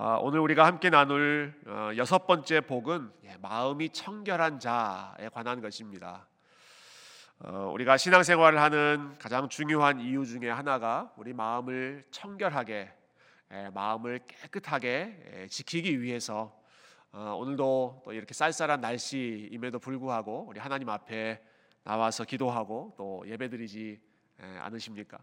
아, 0.00 0.16
오늘 0.20 0.38
우리가 0.38 0.64
함께 0.64 0.90
나눌 0.90 1.52
어, 1.66 1.90
여섯 1.96 2.24
번째 2.24 2.60
복은 2.60 3.10
예, 3.24 3.36
마음이 3.38 3.88
청결한 3.88 4.60
자에 4.60 5.28
관한 5.32 5.60
것입니다. 5.60 6.28
어, 7.40 7.72
우리가 7.72 7.96
신앙생활을 7.96 8.60
하는 8.60 9.18
가장 9.18 9.48
중요한 9.48 9.98
이유 9.98 10.24
중에 10.24 10.50
하나가 10.50 11.12
우리 11.16 11.32
마음을 11.32 12.04
청결하게, 12.12 12.92
예, 13.50 13.70
마음을 13.74 14.20
깨끗하게 14.28 15.32
예, 15.34 15.48
지키기 15.48 16.00
위해서 16.00 16.56
어, 17.10 17.34
오늘도 17.36 18.02
또 18.04 18.12
이렇게 18.12 18.34
쌀쌀한 18.34 18.80
날씨임에도 18.80 19.80
불구하고 19.80 20.46
우리 20.48 20.60
하나님 20.60 20.90
앞에 20.90 21.42
나와서 21.82 22.22
기도하고 22.22 22.94
또 22.96 23.24
예배드리지 23.26 24.00
않으십니까? 24.60 25.18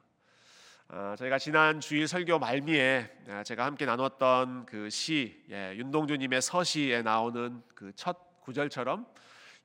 어, 0.88 1.16
저희가 1.18 1.40
지난 1.40 1.80
주일 1.80 2.08
설교 2.08 2.38
말미에 2.40 3.10
어, 3.28 3.44
제가 3.44 3.66
함께 3.66 3.86
나눴던 3.86 4.66
그 4.68 4.90
시, 4.90 5.44
예, 5.50 5.74
윤동주님의 5.76 6.42
서시에 6.42 7.02
나오는 7.02 7.64
그 7.74 7.92
첫 7.96 8.40
구절처럼 8.42 9.08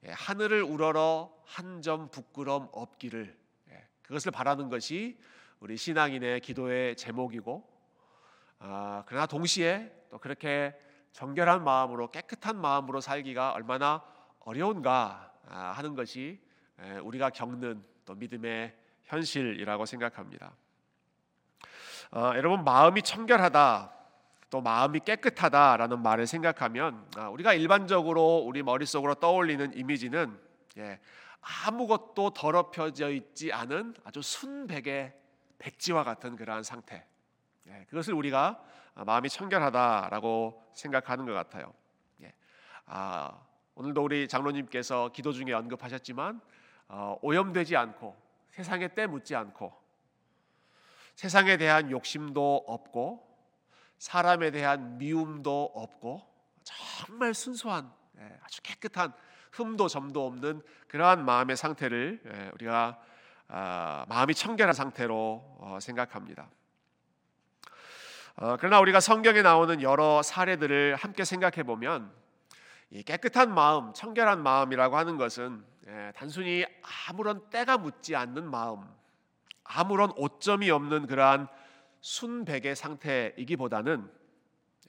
예, 0.06 0.12
하늘을 0.12 0.62
우러러 0.62 1.30
한 1.45 1.83
점 1.83 2.11
부끄럼 2.11 2.69
없기를 2.73 3.37
예, 3.70 3.87
그것을 4.02 4.30
바라는 4.33 4.70
것이 4.70 5.19
우리 5.61 5.77
신앙인의 5.77 6.41
기도의 6.41 6.97
제목이고, 6.97 7.69
아, 8.61 9.05
그러나 9.06 9.27
동시에 9.27 9.92
또 10.11 10.19
그렇게 10.19 10.75
정결한 11.12 11.62
마음으로 11.64 12.11
깨끗한 12.11 12.59
마음으로 12.59 13.00
살기가 13.02 13.52
얼마나 13.52 14.02
어려운가 14.41 15.33
아, 15.48 15.73
하는 15.77 15.95
것이 15.95 16.41
예, 16.83 16.92
우리가 16.98 17.28
겪는 17.28 17.84
또 18.06 18.14
믿음의 18.14 18.75
현실이라고 19.02 19.84
생각합니다. 19.84 20.55
어, 22.12 22.32
여러분 22.34 22.64
마음이 22.64 23.02
청결하다 23.02 23.92
또 24.50 24.61
마음이 24.61 25.00
깨끗하다라는 25.00 26.03
말을 26.03 26.27
생각하면 26.27 27.06
아, 27.17 27.28
우리가 27.28 27.55
일반적으로 27.55 28.39
우리 28.39 28.64
머릿속으로 28.64 29.14
떠올리는 29.14 29.72
이미지는 29.77 30.36
예, 30.78 30.98
아무것도 31.41 32.30
더럽혀져 32.30 33.11
있지 33.11 33.52
않은 33.52 33.94
아주 34.02 34.22
순백의 34.22 35.14
백지와 35.58 36.02
같은 36.02 36.34
그러한 36.34 36.64
상태 36.64 37.06
예, 37.69 37.86
그것을 37.89 38.14
우리가 38.14 38.61
마음이 38.95 39.28
청결하다라고 39.28 40.64
생각하는 40.74 41.27
것 41.27 41.33
같아요. 41.33 41.72
예, 42.22 42.34
아, 42.86 43.39
오늘도 43.77 44.02
우리 44.02 44.27
장로님께서 44.27 45.11
기도 45.12 45.30
중에 45.33 45.52
언급하셨지만 45.52 46.41
어, 46.89 47.17
오염되지 47.22 47.77
않고 47.77 48.17
세상에 48.50 48.89
때 48.89 49.06
묻지 49.06 49.36
않고 49.36 49.80
세상에 51.21 51.59
대한 51.59 51.91
욕심도 51.91 52.65
없고 52.67 53.29
사람에 53.99 54.53
대한 54.53 54.97
미움도 54.97 55.73
없고 55.75 56.23
정말 56.63 57.35
순수한 57.35 57.93
예, 58.19 58.39
아주 58.43 58.63
깨끗한 58.63 59.13
흠도 59.53 59.89
점도 59.89 60.27
없는 60.27 60.63
그러한 60.89 61.27
마음의 61.27 61.59
상태를 61.59 62.23
예, 62.25 62.51
우리가 62.55 62.98
아, 63.48 64.07
마음이 64.09 64.33
청결한 64.35 64.73
상태로 64.73 65.59
어, 65.59 65.79
생각합니다. 65.83 66.48
어, 68.37 68.57
그러나 68.59 68.81
우리가 68.81 69.01
성경에 69.01 69.43
나오는 69.43 69.83
여러 69.83 70.23
사례들을 70.23 70.97
함께 70.97 71.27
생각해 71.27 71.65
보면 71.65 72.11
이 72.89 73.03
깨끗한 73.03 73.53
마음, 73.53 73.93
청결한 73.93 74.43
마음이라고 74.43 74.97
하는 74.97 75.19
것은 75.19 75.67
예, 75.87 76.13
단순히 76.17 76.65
아무런 77.11 77.51
때가 77.51 77.77
묻지 77.77 78.17
않는 78.17 78.51
마음, 78.51 79.00
아무런 79.73 80.13
오점이 80.17 80.69
없는 80.71 81.07
그러한 81.07 81.47
순백의 82.01 82.75
상태이기보다는 82.75 84.11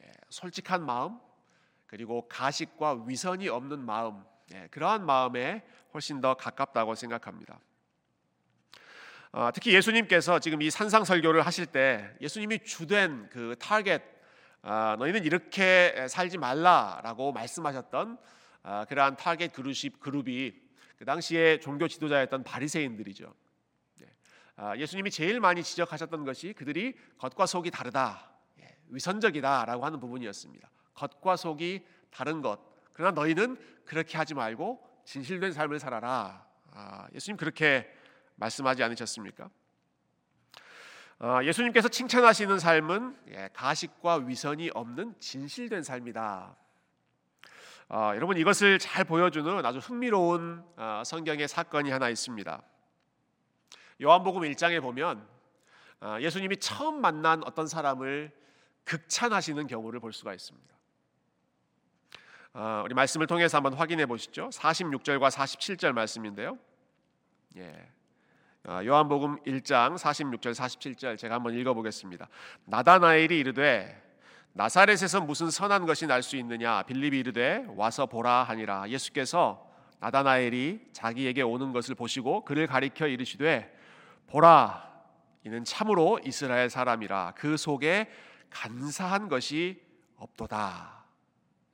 예, 0.04 0.12
솔직한 0.30 0.84
마음 0.84 1.20
그리고 1.86 2.28
가식과 2.28 3.04
위선이 3.06 3.48
없는 3.48 3.80
마음 3.80 4.24
예, 4.54 4.68
그러한 4.72 5.06
마음에 5.06 5.64
훨씬 5.94 6.20
더 6.20 6.34
가깝다고 6.34 6.96
생각합니다. 6.96 7.60
어, 9.34 9.50
특히 9.54 9.74
예수님께서 9.74 10.40
지금 10.40 10.62
이 10.62 10.72
산상 10.72 11.06
설교를 11.06 11.46
하실 11.46 11.68
때 11.68 12.10
예수님이 12.20 12.60
주된 12.64 13.30
그 13.32 13.56
타겟 13.60 14.02
아, 14.64 14.96
너희는 14.98 15.26
이렇게 15.26 16.08
살지 16.10 16.38
말라라고 16.40 17.32
말씀하셨던 17.34 18.18
아, 18.64 18.86
그러한 18.86 19.16
타겟 19.16 19.50
그룹이 19.50 20.54
그 20.98 21.06
당시에 21.06 21.60
종교 21.60 21.88
지도자였던 21.88 22.44
바리새인들이죠. 22.44 23.34
아, 24.56 24.76
예수님이 24.78 25.12
제일 25.12 25.40
많이 25.40 25.64
지적하셨던 25.64 26.26
것이 26.26 26.54
그들이 26.54 26.96
겉과 27.18 27.46
속이 27.46 27.72
다르다, 27.72 28.30
예, 28.60 28.78
위선적이다라고 28.90 29.86
하는 29.86 30.00
부분이었습니다. 30.00 30.70
겉과 30.94 31.36
속이 31.36 31.86
다른 32.12 32.42
것. 32.42 32.60
그러나 32.94 33.12
너희는 33.12 33.58
그렇게 33.86 34.18
하지 34.18 34.34
말고 34.34 34.86
진실된 35.06 35.54
삶을 35.54 35.80
살아라. 35.80 36.46
아, 36.72 37.08
예수님 37.14 37.38
그렇게 37.38 37.92
말씀하지 38.36 38.84
않으셨습니까? 38.84 39.50
아, 41.20 41.44
예수님께서 41.44 41.88
칭찬하시는 41.88 42.60
삶은 42.60 43.18
예, 43.30 43.50
가식과 43.54 44.18
위선이 44.26 44.72
없는 44.74 45.16
진실된 45.20 45.84
삶이다. 45.84 46.58
여러분 48.16 48.38
이것을 48.38 48.80
잘 48.80 49.04
보여주는 49.04 49.66
아주 49.66 49.80
흥미로운 49.80 50.64
성경의 51.04 51.50
사건이 51.50 51.92
하나 51.92 52.08
있습니다. 52.08 52.62
요한복음 54.02 54.42
1장에 54.42 54.82
보면 54.82 55.28
아, 56.00 56.20
예수님이 56.20 56.58
처음 56.58 57.02
만난 57.02 57.44
어떤 57.46 57.68
사람을 57.68 58.32
극찬하시는 58.84 59.68
경우를 59.68 60.00
볼 60.00 60.12
수가 60.12 60.34
있습니다. 60.34 60.76
아, 62.54 62.82
우리 62.84 62.96
말씀을 62.96 63.28
통해서 63.28 63.58
한번 63.58 63.74
확인해 63.74 64.08
보시죠. 64.08 64.50
46절과 64.50 65.30
47절 65.30 65.94
말씀인데요. 65.94 66.58
예. 67.58 67.90
아, 68.64 68.84
요한복음 68.84 69.44
1장 69.44 69.96
46절 69.98 70.54
47절 70.54 71.18
제가 71.18 71.36
한번 71.36 71.54
읽어 71.54 71.74
보겠습니다. 71.76 72.28
나다나엘이 72.66 73.38
이르되 73.38 74.02
나사렛에서 74.54 75.22
무슨 75.22 75.50
선한 75.50 75.86
것이 75.86 76.08
날 76.08 76.24
수 76.24 76.36
있느냐 76.38 76.82
빌립이 76.84 77.20
이르되 77.20 77.66
와서 77.70 78.06
보라 78.06 78.44
하니라 78.44 78.90
예수께서 78.90 79.66
나다나엘이 80.00 80.90
자기에게 80.92 81.42
오는 81.44 81.72
것을 81.72 81.96
보시고 81.96 82.44
그를 82.44 82.68
가리켜 82.68 83.08
이르시되 83.08 83.81
보라 84.32 84.90
이는 85.44 85.64
참으로 85.66 86.20
이스라엘 86.24 86.70
사람이라 86.70 87.34
그 87.36 87.58
속에 87.58 88.10
간사한 88.50 89.28
것이 89.28 89.84
없도다. 90.16 91.06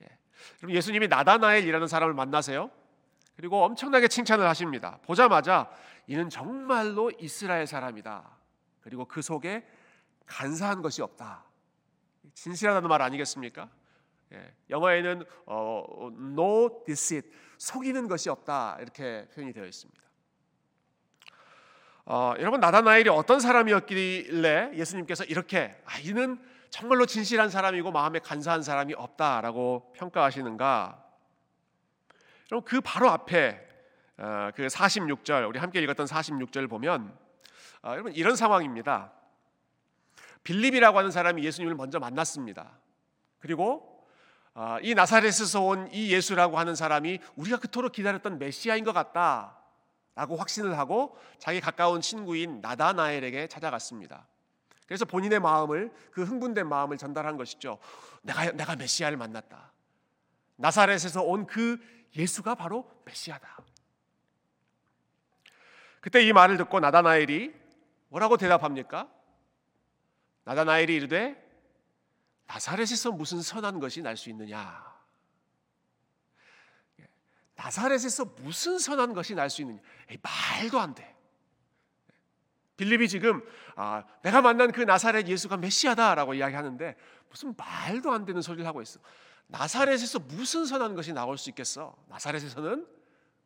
예. 0.03 0.07
그럼 0.57 0.71
예수님이 0.71 1.07
나다나엘이라는 1.07 1.87
사람을 1.87 2.13
만나세요. 2.13 2.71
그리고 3.35 3.63
엄청나게 3.63 4.07
칭찬을 4.07 4.47
하십니다. 4.47 4.99
보자마자 5.03 5.69
이는 6.07 6.29
정말로 6.29 7.11
이스라엘 7.19 7.67
사람이다. 7.67 8.37
그리고 8.81 9.05
그 9.05 9.21
속에 9.21 9.67
간사한 10.25 10.81
것이 10.81 11.01
없다. 11.01 11.45
진실하다는 12.33 12.89
말 12.89 13.01
아니겠습니까? 13.01 13.69
예. 14.33 14.53
영어에는 14.69 15.23
어, 15.45 16.09
no 16.11 16.83
deceit 16.85 17.29
속이는 17.57 18.07
것이 18.07 18.29
없다 18.29 18.77
이렇게 18.81 19.27
표현이 19.33 19.53
되어 19.53 19.65
있습니다. 19.65 20.06
어, 22.09 22.33
여러분 22.39 22.61
나다나엘이 22.61 23.09
어떤 23.09 23.41
사람이었길래 23.41 24.71
예수님께서 24.75 25.25
이렇게 25.25 25.75
아, 25.83 25.99
이는 25.99 26.39
정말로 26.69 27.05
진실한 27.05 27.49
사람이고 27.49 27.91
마음에 27.91 28.19
간사한 28.19 28.63
사람이 28.63 28.93
없다라고 28.93 29.91
평가하시는가? 29.93 31.03
여러분 32.49 32.65
그 32.65 32.79
바로 32.79 33.09
앞에 33.09 33.61
어, 34.19 34.51
그 34.55 34.67
46절 34.67 35.49
우리 35.49 35.59
함께 35.59 35.81
읽었던 35.81 36.05
46절 36.07 36.69
보면 36.69 37.13
어, 37.83 37.91
여러분 37.91 38.13
이런 38.13 38.37
상황입니다. 38.37 39.11
빌립이라고 40.45 40.97
하는 40.97 41.11
사람이 41.11 41.43
예수님을 41.43 41.75
먼저 41.75 41.99
만났습니다. 41.99 42.71
그리고 43.39 44.07
어, 44.53 44.77
이 44.81 44.95
나사렛에서 44.95 45.61
온 45.61 45.89
이 45.91 46.13
예수라고 46.13 46.57
하는 46.57 46.73
사람이 46.73 47.19
우리가 47.35 47.57
그토록 47.57 47.91
기다렸던 47.91 48.39
메시아인 48.39 48.85
것 48.85 48.93
같다. 48.93 49.56
라고 50.17 50.35
확신을 50.35 50.79
하고 50.79 51.15
자기 51.37 51.61
가까운 51.61 52.01
친구인 52.01 52.59
나다나엘에게 52.59 53.47
찾아갔습니다. 53.47 54.27
그래서 54.87 55.05
본인의 55.05 55.39
마음을 55.39 55.93
그 56.11 56.23
흥분된 56.23 56.67
마음을 56.67 56.97
전달한 56.97 57.37
것이죠. 57.37 57.77
내가 58.23 58.51
내가 58.51 58.75
메시아를 58.75 59.15
만났다. 59.15 59.71
나사렛에서 60.55 61.21
온 61.21 61.45
그 61.45 61.77
예수가 62.15 62.55
바로 62.55 62.89
메시아다. 63.05 63.57
그때 66.01 66.23
이 66.25 66.33
말을 66.33 66.57
듣고 66.57 66.79
나다나엘이 66.79 67.53
뭐라고 68.09 68.37
대답합니까? 68.37 69.07
나다나엘이 70.45 70.95
이르되 70.95 71.35
나사렛에서 72.47 73.11
무슨 73.11 73.43
선한 73.43 73.79
것이 73.79 74.01
날 74.01 74.17
수 74.17 74.31
있느냐? 74.31 74.96
나사렛에서 77.57 78.25
무슨 78.41 78.77
선한 78.79 79.13
것이 79.13 79.33
날 79.33 79.49
수 79.49 79.61
있느냐? 79.61 79.79
에이, 80.09 80.17
말도 80.21 80.79
안 80.79 80.93
돼. 80.93 81.15
빌립이 82.77 83.07
지금 83.09 83.41
아, 83.75 84.03
내가 84.21 84.41
만난 84.41 84.71
그 84.71 84.81
나사렛 84.81 85.27
예수가 85.27 85.57
메시아다라고 85.57 86.35
이야기하는데 86.35 86.95
무슨 87.29 87.55
말도 87.57 88.11
안 88.11 88.25
되는 88.25 88.41
소리를 88.41 88.65
하고 88.67 88.81
있어. 88.83 88.99
나사렛에서 89.47 90.19
무슨 90.19 90.65
선한 90.65 90.93
것이 90.95 91.13
나올 91.13 91.37
수 91.37 91.49
있겠어? 91.49 91.95
나사렛에서는 92.07 92.87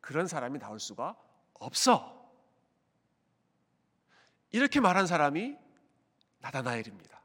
그런 0.00 0.26
사람이 0.26 0.58
나올 0.58 0.78
수가 0.78 1.16
없어. 1.54 2.30
이렇게 4.50 4.80
말한 4.80 5.06
사람이 5.06 5.56
나다나엘입니다. 6.40 7.22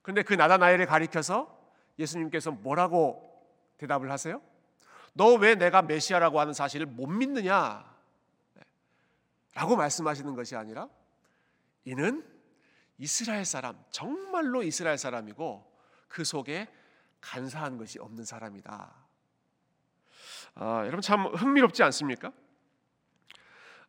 그런데 0.00 0.22
그 0.22 0.32
나다나엘을 0.32 0.86
가리켜서 0.86 1.54
예수님께서 1.98 2.52
뭐라고 2.52 3.28
대답을 3.76 4.10
하세요? 4.10 4.40
너 5.18 5.34
왜 5.34 5.56
내가 5.56 5.82
메시아라고 5.82 6.38
하는 6.38 6.52
사실을 6.52 6.86
못 6.86 7.06
믿느냐? 7.08 7.84
라고 9.54 9.76
말씀하시는 9.76 10.34
것이 10.36 10.54
아니라 10.54 10.88
이는 11.84 12.24
이스라엘 12.98 13.44
사람, 13.44 13.76
정말로 13.90 14.62
이스라엘 14.62 14.96
사람이고 14.96 15.68
그 16.06 16.22
속에 16.22 16.68
간사한 17.20 17.78
것이 17.78 17.98
없는 17.98 18.24
사람이다. 18.24 18.94
아, 20.54 20.82
여러분 20.82 21.00
참 21.00 21.26
흥미롭지 21.26 21.82
않습니까? 21.82 22.32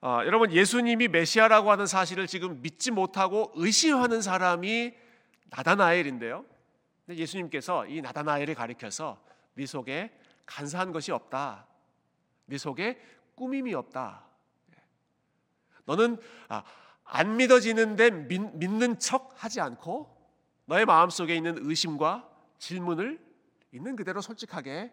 아, 0.01 0.25
여러분 0.25 0.51
예수님이 0.51 1.09
메시아라고 1.09 1.69
하는 1.69 1.85
사실을 1.85 2.25
지금 2.25 2.61
믿지 2.63 2.89
못하고 2.89 3.51
의심하는 3.55 4.23
사람이 4.23 4.95
나다나엘인데요. 5.51 6.43
예수님께서 7.09 7.85
이 7.85 8.01
나다나엘을 8.01 8.55
가리켜서 8.55 9.21
네 9.53 9.67
속에 9.67 10.18
간사한 10.49 10.91
것이 10.91 11.11
없다. 11.11 11.67
네 12.45 12.57
속에 12.57 12.99
꾸밈이 13.35 13.73
없다. 13.75 14.25
너는 15.85 16.17
아, 16.49 16.63
안 17.03 17.37
믿어지는데 17.37 18.11
믿, 18.27 18.39
믿는 18.55 18.99
척 18.99 19.31
하지 19.37 19.61
않고 19.61 20.15
너의 20.65 20.85
마음 20.85 21.09
속에 21.09 21.35
있는 21.35 21.57
의심과 21.59 22.27
질문을 22.57 23.19
있는 23.71 23.95
그대로 23.95 24.21
솔직하게 24.21 24.91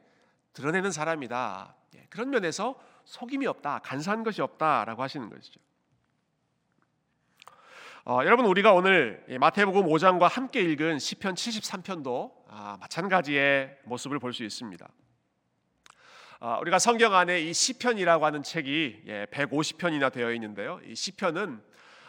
드러내는 0.53 0.91
사람이다. 0.93 1.75
예, 1.97 2.07
그런 2.11 2.31
면에서 2.31 2.79
속임이 3.05 3.47
없다, 3.47 3.81
간사한 3.81 4.25
것이 4.25 4.43
없다라고 4.43 5.03
하시는 5.03 5.29
것이죠. 5.29 5.61
어, 8.05 8.21
여러분 8.25 8.47
우리가 8.47 8.73
오늘 8.73 9.25
마태복음 9.41 9.87
5장과 9.87 10.29
함께 10.29 10.61
읽은 10.61 10.99
시편 10.99 11.35
73편도 11.35 12.33
아, 12.49 12.77
마찬가지의 12.81 13.81
모습을 13.85 14.19
볼 14.19 14.33
수 14.33 14.45
있습니다. 14.45 14.89
아, 16.39 16.59
우리가 16.59 16.79
성경 16.79 17.15
안에 17.15 17.41
이 17.41 17.55
시편이라고 17.55 18.27
하는 18.27 18.43
책이 18.43 19.05
예, 19.07 19.27
150편이나 19.33 20.13
되어 20.13 20.33
있는데요. 20.35 20.81
이 20.85 20.95
시편은 20.95 21.63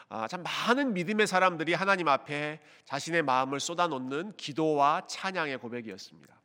아, 0.09 0.27
참 0.27 0.43
많은 0.43 0.93
믿음의 0.93 1.27
사람들이 1.27 1.73
하나님 1.73 2.09
앞에 2.09 2.59
자신의 2.83 3.23
마음을 3.23 3.61
쏟아놓는 3.61 4.35
기도와 4.35 5.07
찬양의 5.07 5.59
고백이었습니다. 5.59 6.35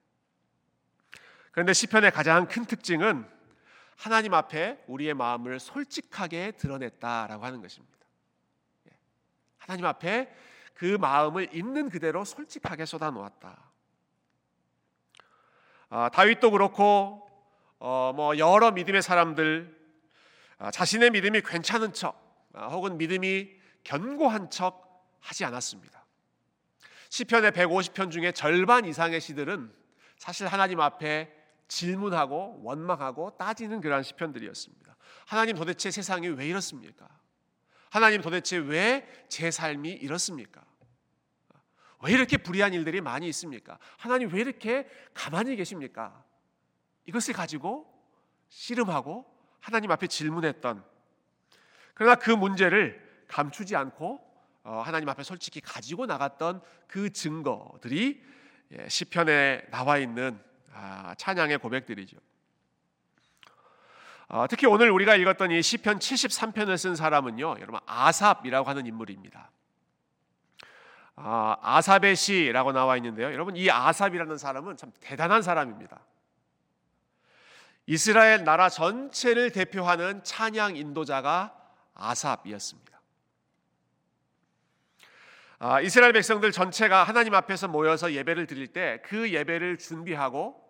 그런데 1.50 1.72
시편의 1.72 2.12
가장 2.12 2.46
큰 2.46 2.64
특징은 2.64 3.28
하나님 3.96 4.32
앞에 4.32 4.84
우리의 4.86 5.14
마음을 5.14 5.58
솔직하게 5.58 6.52
드러냈다라고 6.52 7.44
하는 7.44 7.62
것입니다. 7.62 7.98
예. 8.88 8.92
하나님 9.58 9.86
앞에 9.86 10.32
그 10.74 10.96
마음을 11.00 11.48
있는 11.52 11.90
그대로 11.90 12.24
솔직하게 12.24 12.86
쏟아놓았다. 12.86 13.72
아, 15.90 16.08
다윗도 16.10 16.52
그렇고 16.52 17.31
어, 17.84 18.12
뭐 18.14 18.38
여러 18.38 18.70
믿음의 18.70 19.02
사람들 19.02 19.76
아, 20.58 20.70
자신의 20.70 21.10
믿음이 21.10 21.40
괜찮은 21.40 21.92
척 21.92 22.46
아, 22.54 22.68
혹은 22.68 22.96
믿음이 22.96 23.50
견고한 23.82 24.50
척 24.50 25.10
하지 25.18 25.44
않았습니다. 25.44 26.06
시편의 27.08 27.50
150편 27.50 28.12
중에 28.12 28.30
절반 28.30 28.84
이상의 28.84 29.20
시들은 29.20 29.74
사실 30.16 30.46
하나님 30.46 30.78
앞에 30.78 31.34
질문하고 31.66 32.60
원망하고 32.62 33.36
따지는 33.36 33.80
그러한 33.80 34.04
시편들이었습니다. 34.04 34.96
하나님 35.26 35.56
도대체 35.56 35.90
세상이 35.90 36.28
왜 36.28 36.46
이렇습니까? 36.46 37.08
하나님 37.90 38.20
도대체 38.22 38.58
왜 38.58 39.04
제 39.28 39.50
삶이 39.50 39.90
이렇습니까? 39.90 40.62
왜 42.04 42.12
이렇게 42.12 42.36
불의한 42.36 42.74
일들이 42.74 43.00
많이 43.00 43.26
있습니까? 43.30 43.80
하나님 43.96 44.32
왜 44.32 44.40
이렇게 44.40 44.86
가만히 45.14 45.56
계십니까? 45.56 46.24
이것을 47.06 47.34
가지고 47.34 47.86
씨름하고 48.48 49.26
하나님 49.60 49.90
앞에 49.90 50.06
질문했던 50.06 50.84
그러나 51.94 52.14
그 52.16 52.30
문제를 52.30 53.00
감추지 53.28 53.76
않고 53.76 54.20
어, 54.64 54.82
하나님 54.84 55.08
앞에 55.08 55.22
솔직히 55.22 55.60
가지고 55.60 56.06
나갔던 56.06 56.62
그 56.86 57.10
증거들이 57.10 58.22
예, 58.72 58.88
시편에 58.88 59.66
나와 59.70 59.98
있는 59.98 60.40
아, 60.72 61.14
찬양의 61.16 61.58
고백들이죠. 61.58 62.16
아, 64.28 64.46
특히 64.46 64.66
오늘 64.66 64.90
우리가 64.90 65.14
읽었던 65.16 65.50
이 65.50 65.60
시편 65.60 65.98
73편을 65.98 66.78
쓴 66.78 66.96
사람은요, 66.96 67.56
여러분 67.60 67.80
아삽이라고 67.86 68.68
하는 68.68 68.86
인물입니다. 68.86 69.50
아, 71.16 71.56
아삽의 71.60 72.16
시라고 72.16 72.72
나와 72.72 72.96
있는데요, 72.96 73.30
여러분 73.32 73.56
이 73.56 73.70
아삽이라는 73.70 74.38
사람은 74.38 74.76
참 74.78 74.90
대단한 75.00 75.42
사람입니다. 75.42 76.00
이스라엘 77.86 78.44
나라 78.44 78.68
전체를 78.68 79.50
대표하는 79.50 80.22
찬양 80.22 80.76
인도자가 80.76 81.56
아삽이었습니다. 81.94 82.92
아, 85.58 85.80
이스라엘 85.80 86.12
백성들 86.12 86.50
전체가 86.52 87.04
하나님 87.04 87.34
앞에서 87.34 87.68
모여서 87.68 88.12
예배를 88.12 88.46
드릴 88.46 88.68
때 88.68 89.00
그 89.04 89.30
예배를 89.32 89.78
준비하고 89.78 90.60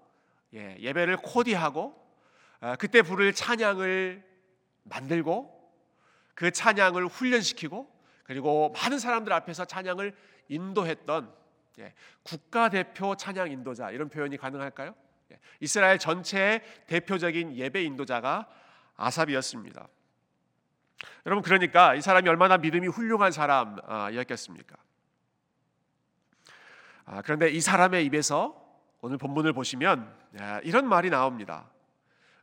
예, 0.54 0.76
예배를 0.80 1.16
코디하고 1.18 1.98
아, 2.60 2.76
그때 2.76 3.02
부를 3.02 3.32
찬양을 3.32 4.22
만들고 4.84 5.72
그 6.34 6.50
찬양을 6.50 7.06
훈련시키고 7.06 7.90
그리고 8.24 8.70
많은 8.70 8.98
사람들 8.98 9.32
앞에서 9.32 9.64
찬양을 9.64 10.14
인도했던 10.48 11.32
예, 11.78 11.94
국가대표 12.22 13.16
찬양 13.16 13.50
인도자 13.50 13.90
이런 13.90 14.08
표현이 14.10 14.36
가능할까요? 14.36 14.94
예, 15.32 15.38
이스라엘 15.60 15.98
전체의 15.98 16.62
대표적인 16.86 17.56
예배 17.56 17.82
인도자가 17.82 18.48
아삽이었습니다. 18.96 19.88
여러분 21.26 21.42
그러니까 21.42 21.94
이 21.94 22.00
사람이 22.00 22.28
얼마나 22.28 22.58
믿음이 22.58 22.86
훌륭한 22.88 23.32
사람이었겠습니까? 23.32 24.76
아, 27.04 27.22
그런데 27.22 27.48
이 27.48 27.60
사람의 27.60 28.04
입에서 28.06 28.60
오늘 29.00 29.18
본문을 29.18 29.52
보시면 29.52 30.14
이런 30.62 30.88
말이 30.88 31.10
나옵니다. 31.10 31.70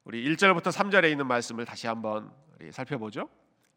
우리 0.03 0.23
1절부터 0.35 0.71
3절에 0.71 1.09
있는 1.11 1.27
말씀을 1.27 1.65
다시 1.65 1.87
한번 1.87 2.31
살펴보죠. 2.71 3.29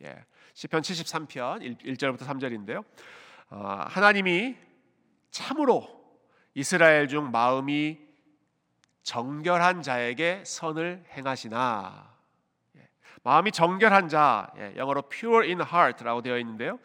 예, 0.03 0.25
시편 0.55 0.83
73편 0.83 1.85
1 1.85 1.97
절부터 1.97 2.27
3절인데요. 2.27 2.85
어, 3.51 3.85
하나님이 3.87 4.57
참으로 5.31 6.03
이스라엘 6.55 7.07
중 7.09 7.31
마음이 7.31 7.99
정결한 9.03 9.83
자에게 9.83 10.45
선을 10.47 11.05
행하시나. 11.17 12.13
예, 12.77 12.89
마음이 13.23 13.53
정결한 13.53 14.09
자, 14.09 14.53
예, 14.59 14.75
영어로 14.77 15.03
pure 15.03 15.47
in 15.47 15.61
heart라고 15.61 16.23
되어 16.23 16.39
있는데요. 16.39 16.79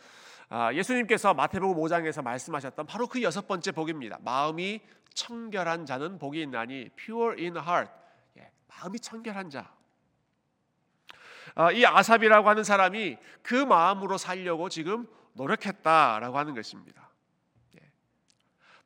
아, 0.50 0.74
예수님께서 0.74 1.34
마태복음 1.34 1.82
5장에서 1.82 2.24
말씀하셨던 2.24 2.86
바로 2.86 3.08
그 3.08 3.22
여섯 3.22 3.48
번째 3.48 3.72
복입니다. 3.72 4.18
마음이 4.22 4.82
청결한 5.14 5.86
자는 5.86 6.18
복이 6.18 6.42
있나니 6.42 6.90
pure 6.96 7.42
in 7.42 7.58
heart 7.58 7.92
예, 8.38 8.52
마음이 8.68 9.00
청결한 9.00 9.50
자. 9.50 9.72
어, 11.56 11.72
이 11.72 11.86
아삽이라고 11.86 12.48
하는 12.50 12.64
사람이 12.64 13.18
그 13.42 13.56
마음으로 13.56 14.18
살려고 14.18 14.70
지금 14.70 15.08
노력했다라고 15.34 16.38
하는 16.38 16.56
것입니다. 16.56 17.10
예. 17.76 17.92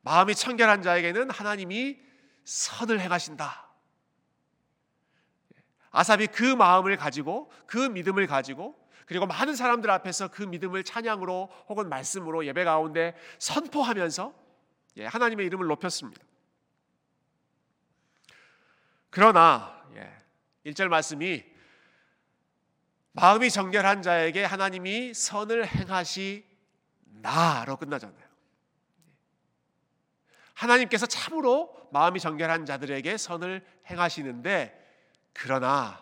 마음이 0.01 0.35
청결한 0.35 0.81
자에게는 0.81 1.29
하나님이 1.29 2.10
선을 2.43 2.99
행하신다. 2.99 3.69
예. 5.55 5.63
아삽이 5.91 6.27
그 6.27 6.43
마음을 6.43 6.97
가지고 6.97 7.51
그 7.67 7.77
믿음을 7.77 8.27
가지고 8.27 8.79
그리고 9.05 9.25
많은 9.25 9.55
사람들 9.55 9.89
앞에서 9.89 10.29
그 10.29 10.43
믿음을 10.43 10.83
찬양으로 10.83 11.49
혹은 11.67 11.89
말씀으로 11.89 12.45
예배 12.45 12.63
가운데 12.63 13.15
선포하면서 13.39 14.33
예, 14.97 15.05
하나님의 15.05 15.45
이름을 15.47 15.67
높였습니다. 15.67 16.21
그러나 19.09 19.83
예, 19.95 20.17
1절 20.65 20.87
말씀이 20.87 21.43
마음이 23.13 23.49
정결한 23.49 24.01
자에게 24.01 24.45
하나님이 24.45 25.13
선을 25.13 25.67
행하시나로 25.67 26.45
끝나잖아요. 27.77 28.30
하나님께서 30.53 31.05
참으로 31.05 31.73
마음이 31.91 32.19
정결한 32.19 32.65
자들에게 32.65 33.17
선을 33.17 33.65
행하시는데 33.89 34.79
그러나 35.33 36.01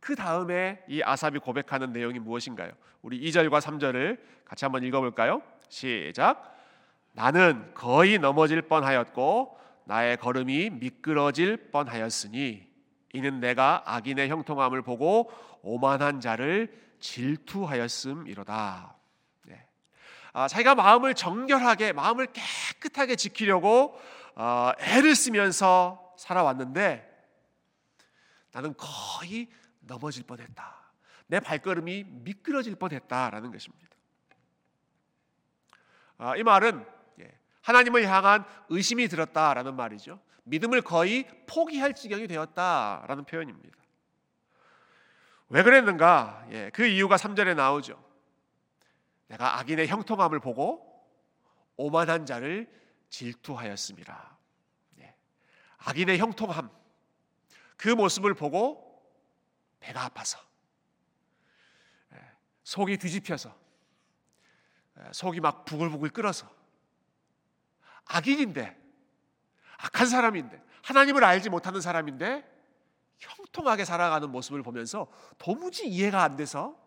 그 0.00 0.14
다음에 0.14 0.82
이 0.88 1.02
아삽이 1.02 1.38
고백하는 1.38 1.92
내용이 1.92 2.18
무엇인가요? 2.18 2.72
우리 3.02 3.20
2절과 3.20 3.60
3절을 3.60 4.18
같이 4.44 4.64
한번 4.64 4.82
읽어볼까요? 4.84 5.42
시작. 5.68 6.56
나는 7.12 7.72
거의 7.74 8.18
넘어질 8.18 8.62
뻔하였고 8.62 9.58
나의 9.84 10.16
걸음이 10.16 10.70
미끄러질 10.70 11.70
뻔하였으니 11.70 12.66
이는 13.14 13.40
내가 13.40 13.82
악인의 13.86 14.28
형통함을 14.28 14.82
보고 14.82 15.30
오만한 15.62 16.20
자를 16.20 16.72
질투하였음이로다. 17.00 18.95
네. 20.36 20.42
아, 20.42 20.48
자기가 20.48 20.74
마음을 20.74 21.14
정결하게 21.14 21.94
마음을 21.94 22.26
깨끗하게 22.26 23.16
지키려고 23.16 23.98
어, 24.34 24.72
애를 24.78 25.14
쓰면서 25.14 26.14
살아왔는데 26.18 27.10
나는 28.52 28.74
거의 28.76 29.48
넘어질 29.80 30.24
뻔했다. 30.24 30.76
내 31.28 31.40
발걸음이 31.40 32.04
미끄러질 32.04 32.76
뻔했다라는 32.76 33.50
것입니다. 33.50 33.86
아, 36.18 36.36
이 36.36 36.42
말은 36.42 36.86
예, 37.20 37.38
하나님을 37.62 38.06
향한 38.06 38.44
의심이 38.68 39.08
들었다라는 39.08 39.74
말이죠. 39.74 40.20
믿음을 40.44 40.82
거의 40.82 41.26
포기할 41.46 41.94
지경이 41.94 42.26
되었다라는 42.28 43.24
표현입니다. 43.24 43.76
왜 45.48 45.62
그랬는가? 45.62 46.46
예, 46.50 46.70
그 46.74 46.84
이유가 46.84 47.16
3절에 47.16 47.54
나오죠. 47.54 48.05
내가 49.28 49.58
악인의 49.58 49.88
형통함을 49.88 50.40
보고 50.40 50.86
오만한 51.76 52.26
자를 52.26 52.70
질투하였습니다. 53.08 54.38
예, 55.00 55.14
악인의 55.78 56.18
형통함 56.18 56.70
그 57.76 57.88
모습을 57.88 58.34
보고 58.34 58.84
배가 59.80 60.04
아파서 60.04 60.38
예, 62.14 62.18
속이 62.64 62.98
뒤집혀서 62.98 63.54
예, 64.98 65.12
속이 65.12 65.40
막 65.40 65.64
부글부글 65.64 66.10
끓어서 66.10 66.48
악인인데 68.06 68.76
악한 69.78 70.06
사람인데 70.06 70.62
하나님을 70.82 71.24
알지 71.24 71.50
못하는 71.50 71.80
사람인데 71.80 72.54
형통하게 73.18 73.84
살아가는 73.84 74.30
모습을 74.30 74.62
보면서 74.62 75.08
도무지 75.38 75.88
이해가 75.88 76.22
안 76.22 76.36
돼서 76.36 76.76
예, 76.76 76.85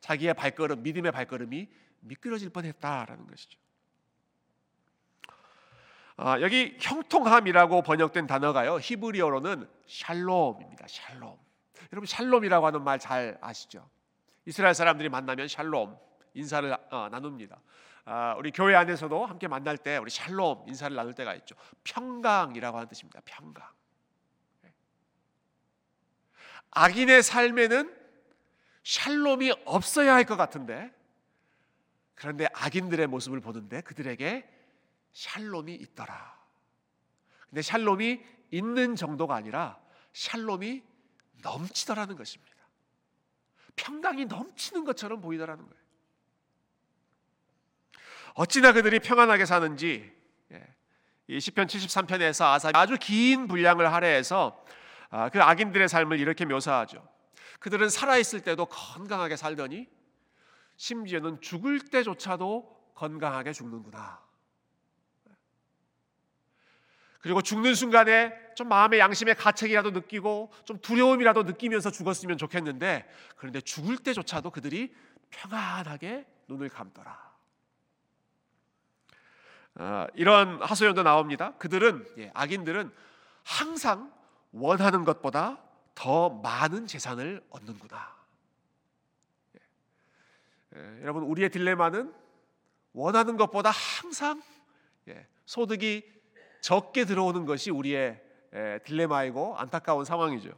자기의 0.00 0.34
발걸음 0.34 0.82
믿음의 0.82 1.12
발걸음이 1.12 1.68
미끄러질 2.00 2.50
뻔했다라는 2.50 3.26
것이죠. 3.26 3.58
아, 6.18 6.40
여기 6.40 6.76
형통함이라고 6.80 7.82
번역된 7.82 8.26
단어가요 8.26 8.78
히브리어로는 8.80 9.68
샬롬입니다. 9.86 10.86
샬롬. 10.88 11.36
여러분 11.92 12.06
샬롬이라고 12.06 12.66
하는 12.66 12.82
말 12.82 12.98
잘 12.98 13.36
아시죠? 13.40 13.88
이스라엘 14.46 14.74
사람들이 14.74 15.08
만나면 15.08 15.48
샬롬 15.48 15.96
인사를 16.34 16.76
어, 16.90 17.08
나눕니다. 17.10 17.60
아, 18.06 18.34
우리 18.38 18.50
교회 18.52 18.74
안에서도 18.74 19.26
함께 19.26 19.48
만날 19.48 19.76
때 19.76 19.98
우리 19.98 20.10
샬롬 20.10 20.68
인사를 20.68 20.94
나눌 20.94 21.12
때가 21.14 21.34
있죠. 21.34 21.54
평강이라고 21.84 22.76
하는 22.76 22.88
뜻입니다. 22.88 23.20
평강. 23.24 23.68
악인의 26.70 27.22
삶에는 27.22 28.05
샬롬이 28.86 29.52
없어야 29.64 30.14
할 30.14 30.24
것 30.26 30.36
같은데 30.36 30.94
그런데 32.14 32.46
악인들의 32.54 33.08
모습을 33.08 33.40
보는데 33.40 33.80
그들에게 33.80 34.48
샬롬이 35.12 35.74
있더라. 35.74 36.38
근데 37.48 37.62
샬롬이 37.62 38.24
있는 38.52 38.94
정도가 38.94 39.34
아니라 39.34 39.80
샬롬이 40.12 40.84
넘치더라는 41.42 42.16
것입니다. 42.16 42.54
평강이 43.74 44.26
넘치는 44.26 44.84
것처럼 44.84 45.20
보이더라는 45.20 45.66
거예요. 45.66 45.82
어찌나 48.34 48.72
그들이 48.72 49.00
평안하게 49.00 49.46
사는지 49.46 50.14
예, 50.52 50.74
이 51.26 51.40
시편 51.40 51.66
73편에서 51.66 52.44
아사 52.52 52.70
아주 52.72 52.96
긴 53.00 53.48
분량을 53.48 53.92
할애해서 53.92 54.64
아, 55.10 55.28
그 55.28 55.42
악인들의 55.42 55.88
삶을 55.88 56.20
이렇게 56.20 56.44
묘사하죠. 56.44 57.15
그들은 57.60 57.88
살아 57.88 58.16
있을 58.16 58.40
때도 58.40 58.66
건강하게 58.66 59.36
살더니 59.36 59.88
심지어는 60.76 61.40
죽을 61.40 61.80
때조차도 61.80 62.92
건강하게 62.94 63.52
죽는구나. 63.52 64.24
그리고 67.20 67.42
죽는 67.42 67.74
순간에 67.74 68.32
좀 68.54 68.68
마음의 68.68 69.00
양심의 69.00 69.34
가책이라도 69.34 69.90
느끼고 69.90 70.52
좀 70.64 70.78
두려움이라도 70.80 71.42
느끼면서 71.42 71.90
죽었으면 71.90 72.38
좋겠는데 72.38 73.08
그런데 73.36 73.60
죽을 73.60 73.98
때조차도 73.98 74.50
그들이 74.50 74.94
평안하게 75.30 76.24
눈을 76.46 76.68
감더라. 76.68 77.26
어, 79.78 80.06
이런 80.14 80.62
하소연도 80.62 81.02
나옵니다. 81.02 81.54
그들은 81.58 82.06
예, 82.18 82.30
악인들은 82.32 82.92
항상 83.42 84.12
원하는 84.52 85.04
것보다 85.04 85.58
더 85.96 86.28
많은 86.28 86.86
재산을 86.86 87.42
얻는구나. 87.50 88.14
예, 89.56 90.78
예, 90.78 91.02
여러분 91.02 91.24
우리의 91.24 91.50
딜레마는 91.50 92.14
원하는 92.92 93.36
것보다 93.36 93.70
항상 93.70 94.42
예, 95.08 95.26
소득이 95.46 96.04
적게 96.60 97.06
들어오는 97.06 97.46
것이 97.46 97.70
우리의 97.70 98.22
딜레마이고 98.84 99.56
안타까운 99.56 100.04
상황이죠. 100.04 100.50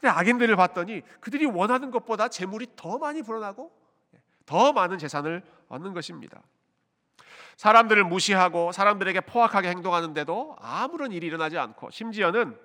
근데 0.00 0.08
악인들을 0.08 0.54
봤더니 0.56 1.02
그들이 1.20 1.46
원하는 1.46 1.90
것보다 1.90 2.28
재물이 2.28 2.68
더 2.76 2.98
많이 2.98 3.22
불어나고 3.22 3.72
더 4.44 4.72
많은 4.72 4.98
재산을 4.98 5.42
얻는 5.68 5.94
것입니다. 5.94 6.42
사람들을 7.56 8.04
무시하고 8.04 8.72
사람들에게 8.72 9.22
포악하게 9.22 9.68
행동하는데도 9.70 10.56
아무런 10.58 11.12
일이 11.12 11.26
일어나지 11.26 11.56
않고 11.56 11.90
심지어는 11.90 12.58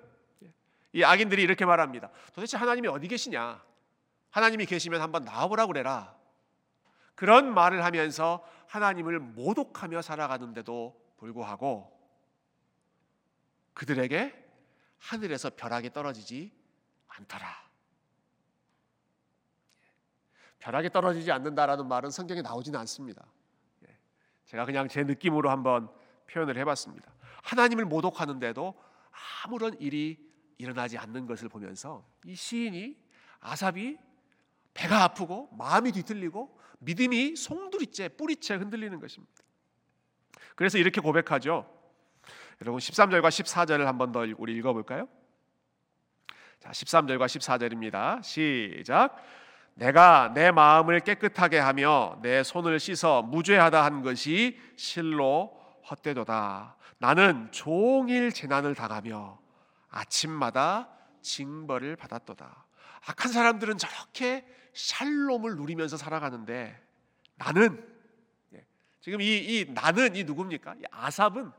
이 0.92 1.04
악인들이 1.04 1.42
이렇게 1.42 1.64
말합니다. 1.64 2.10
도대체 2.32 2.56
하나님이 2.56 2.88
어디 2.88 3.08
계시냐? 3.08 3.62
하나님이 4.30 4.66
계시면 4.66 5.00
한번 5.00 5.24
나와보라 5.24 5.66
그래라. 5.66 6.16
그런 7.14 7.52
말을 7.52 7.84
하면서 7.84 8.44
하나님을 8.68 9.18
모독하며 9.18 10.02
살아가는데도 10.02 10.98
불구하고 11.18 11.98
그들에게 13.74 14.34
하늘에서 14.98 15.50
벼락이 15.50 15.92
떨어지지 15.92 16.52
않더라. 17.08 17.70
벼락이 20.60 20.90
떨어지지 20.90 21.32
않는다라는 21.32 21.88
말은 21.88 22.10
성경에 22.10 22.42
나오지는 22.42 22.78
않습니다. 22.80 23.24
예. 23.88 23.98
제가 24.44 24.66
그냥 24.66 24.88
제 24.88 25.04
느낌으로 25.04 25.50
한번 25.50 25.88
표현을 26.30 26.56
해봤습니다. 26.58 27.12
하나님을 27.42 27.86
모독하는데도 27.86 28.74
아무런 29.44 29.78
일이 29.80 30.29
일어나지 30.60 30.98
않는 30.98 31.26
것을 31.26 31.48
보면서 31.48 32.04
이 32.24 32.34
시인이 32.34 32.96
아삽이 33.40 33.96
배가 34.74 35.02
아프고 35.04 35.48
마음이 35.52 35.92
뒤틀리고 35.92 36.58
믿음이 36.80 37.36
송두리째 37.36 38.10
뿌리째 38.10 38.54
흔들리는 38.54 39.00
것입니다. 39.00 39.32
그래서 40.54 40.78
이렇게 40.78 41.00
고백하죠. 41.00 41.66
여러분 42.62 42.78
13절과 42.78 43.28
14절을 43.28 43.84
한 43.84 43.96
번 43.98 44.12
더 44.12 44.26
우리 44.36 44.54
읽어 44.56 44.72
볼까요? 44.72 45.08
자, 46.60 46.70
13절과 46.70 47.24
14절입니다. 47.24 48.22
시작. 48.22 49.16
내가 49.74 50.32
내 50.34 50.50
마음을 50.50 51.00
깨끗하게 51.00 51.58
하며 51.58 52.18
내 52.22 52.42
손을 52.42 52.78
씻어 52.78 53.22
무죄하다 53.22 53.82
한 53.82 54.02
것이 54.02 54.58
실로 54.76 55.58
헛되도다. 55.90 56.76
나는 56.98 57.48
종일 57.50 58.30
재난을 58.30 58.74
당하며 58.74 59.38
아침마다 59.90 60.88
징벌을 61.22 61.96
받았도다. 61.96 62.64
악한 63.06 63.32
사람들은 63.32 63.78
저렇게 63.78 64.46
샬롬을 64.72 65.56
누리면서 65.56 65.96
살아가는데 65.96 66.80
나는 67.36 67.86
예, 68.54 68.64
지금 69.00 69.20
이, 69.20 69.36
이 69.38 69.72
나는 69.72 70.14
이 70.16 70.24
누굽니까? 70.24 70.74
이 70.74 70.82
아삽은 70.90 71.52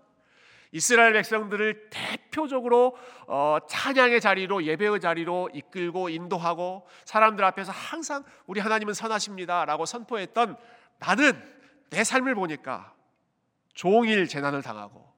이스라엘 0.73 1.13
백성들을 1.13 1.89
대표적으로 1.89 2.97
어, 3.27 3.57
찬양의 3.67 4.21
자리로 4.21 4.63
예배의 4.63 5.01
자리로 5.01 5.49
이끌고 5.53 6.09
인도하고 6.09 6.87
사람들 7.03 7.43
앞에서 7.43 7.71
항상 7.71 8.23
우리 8.45 8.61
하나님은 8.61 8.93
선하십니다라고 8.93 9.85
선포했던 9.85 10.57
나는 10.99 11.61
내 11.89 12.03
삶을 12.05 12.35
보니까 12.35 12.93
종일 13.73 14.27
재난을 14.27 14.61
당하고 14.61 15.11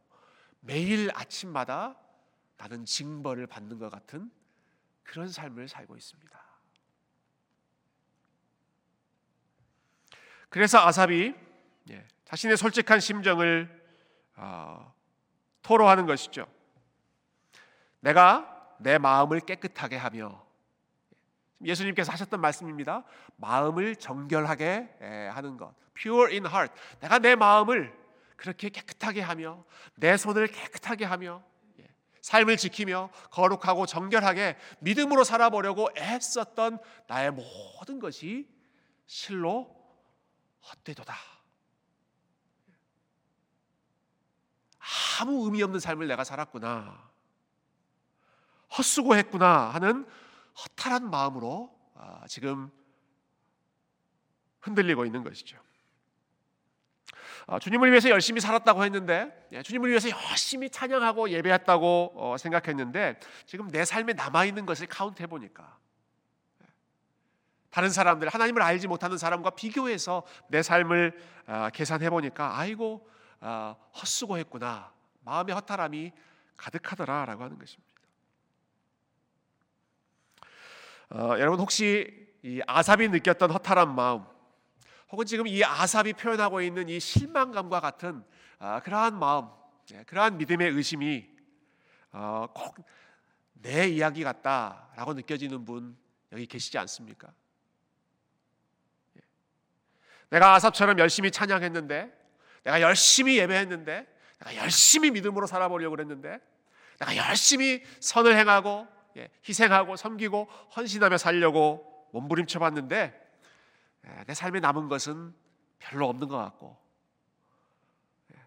매일 0.59 1.11
아침마다 1.13 1.95
나는 2.57 2.85
징벌을 2.85 3.47
받는 3.47 3.79
것 3.79 3.89
같은 3.89 4.31
그런 5.03 5.27
삶을 5.27 5.67
살고 5.67 5.95
있습니다. 5.95 6.43
그래서 10.49 10.79
아삽이 10.79 11.33
예, 11.89 12.07
자신의 12.25 12.57
솔직한 12.57 12.99
심정을 12.99 13.83
어, 14.35 14.93
토로하는 15.61 16.05
것이죠. 16.05 16.47
내가 17.99 18.75
내 18.79 18.97
마음을 18.97 19.39
깨끗하게 19.39 19.97
하며 19.97 20.45
예수님께서 21.63 22.11
하셨던 22.11 22.41
말씀입니다. 22.41 23.03
마음을 23.37 23.95
정결하게 23.95 25.29
하는 25.33 25.57
것. 25.57 25.73
pure 25.93 26.31
in 26.31 26.45
heart. 26.45 26.73
내가 26.99 27.19
내 27.19 27.35
마음을 27.35 27.97
그렇게 28.35 28.69
깨끗하게 28.69 29.21
하며 29.21 29.63
내 29.95 30.17
손을 30.17 30.47
깨끗하게 30.47 31.05
하며 31.05 31.41
예, 31.41 31.52
삶을 32.23 32.55
지키며 32.55 33.09
거룩하고 33.31 33.85
정결하게 33.85 34.57
믿음으로 34.79 35.25
살아보려고 35.25 35.89
애썼던 35.97 36.79
나의 37.07 37.31
모든 37.31 37.99
것이 37.99 38.49
실로 39.05 39.75
헛되도다. 40.65 41.13
아무 45.19 45.43
의미 45.45 45.61
없는 45.61 45.81
삶을 45.81 46.07
내가 46.07 46.23
살았구나. 46.23 47.11
헛수고했구나 48.77 49.69
하는 49.71 50.07
허탈한 50.63 51.09
마음으로 51.09 51.77
아, 51.95 52.25
지금 52.27 52.71
흔들리고 54.61 55.05
있는 55.05 55.23
것이죠. 55.25 55.57
아, 57.47 57.59
주님을 57.59 57.89
위해서 57.89 58.09
열심히 58.09 58.39
살았다고 58.39 58.83
했는데, 58.85 59.47
예, 59.51 59.61
주님을 59.61 59.89
위해서 59.89 60.09
열심히 60.09 60.69
찬양하고 60.69 61.29
예배했다고 61.29 62.13
어, 62.15 62.37
생각했는데, 62.37 63.19
지금 63.45 63.69
내 63.69 63.83
삶에 63.85 64.13
남아 64.13 64.45
있는 64.45 64.65
것을 64.65 64.87
카운트해 64.87 65.27
보니까 65.27 65.77
예, 66.61 66.67
다른 67.69 67.89
사람들 67.89 68.29
하나님을 68.29 68.61
알지 68.61 68.87
못하는 68.87 69.17
사람과 69.17 69.51
비교해서 69.51 70.23
내 70.47 70.63
삶을 70.63 71.19
아, 71.47 71.69
계산해 71.69 72.09
보니까 72.09 72.57
아이고 72.57 73.07
헛수고했구나 73.99 74.93
마음의 75.21 75.53
허탈함이 75.55 76.13
가득하더라라고 76.55 77.43
하는 77.43 77.59
것입니다. 77.59 77.93
어, 81.09 81.35
여러분 81.39 81.59
혹시 81.59 82.27
이 82.41 82.61
아삽이 82.65 83.09
느꼈던 83.09 83.51
허탈한 83.51 83.93
마음, 83.93 84.25
혹은 85.13 85.27
지금 85.27 85.45
이 85.45 85.63
아삽이 85.63 86.13
표현하고 86.13 86.61
있는 86.61 86.89
이 86.89 86.99
실망감과 86.99 87.79
같은 87.81 88.23
아, 88.57 88.79
그러한 88.79 89.19
마음, 89.19 89.47
예, 89.93 90.01
그러한 90.05 90.39
믿음의 90.39 90.71
의심이 90.71 91.29
어, 92.11 92.47
꼭내 93.61 93.89
이야기 93.89 94.23
같다라고 94.23 95.13
느껴지는 95.13 95.65
분 95.65 95.95
여기 96.31 96.47
계시지 96.47 96.79
않습니까? 96.79 97.31
예. 99.17 99.21
내가 100.31 100.55
아삽처럼 100.55 100.97
열심히 100.97 101.29
찬양했는데, 101.29 102.11
내가 102.63 102.81
열심히 102.81 103.37
예배했는데, 103.37 104.07
내가 104.39 104.55
열심히 104.63 105.11
믿음으로 105.11 105.45
살아보려고 105.45 105.95
그랬는데, 105.95 106.39
내가 106.97 107.29
열심히 107.29 107.83
선을 107.99 108.35
행하고 108.35 108.87
예, 109.17 109.29
희생하고 109.47 109.95
섬기고 109.95 110.45
헌신하며 110.75 111.19
살려고 111.19 112.07
몸부림쳐 112.13 112.57
봤는데 112.57 113.22
예, 114.07 114.23
내 114.25 114.33
삶에 114.33 114.59
남은 114.59 114.89
것은 114.89 115.33
별로 115.79 116.07
없는 116.09 116.27
것 116.27 116.37
같고 116.37 116.77
예, 118.33 118.39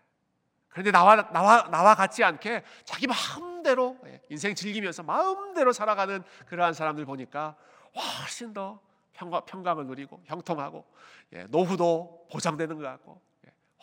그런데 0.69 0.91
나와 0.91 1.31
나와 1.31 1.69
나와 1.71 1.95
같지 1.95 2.25
않게 2.25 2.65
자기 2.85 3.07
마음대로 3.07 3.99
인생 4.29 4.55
즐기면서 4.55 5.03
마음대로 5.03 5.73
살아가는 5.73 6.23
그러한 6.47 6.75
사람들 6.75 7.05
보니까 7.05 7.57
훨씬 8.21 8.53
더 8.53 8.81
평강, 9.13 9.45
평강을 9.47 9.87
누리고 9.87 10.23
형통하고 10.27 10.85
노후도 11.49 12.29
보장되는 12.31 12.77
것 12.77 12.83
같고 12.83 13.21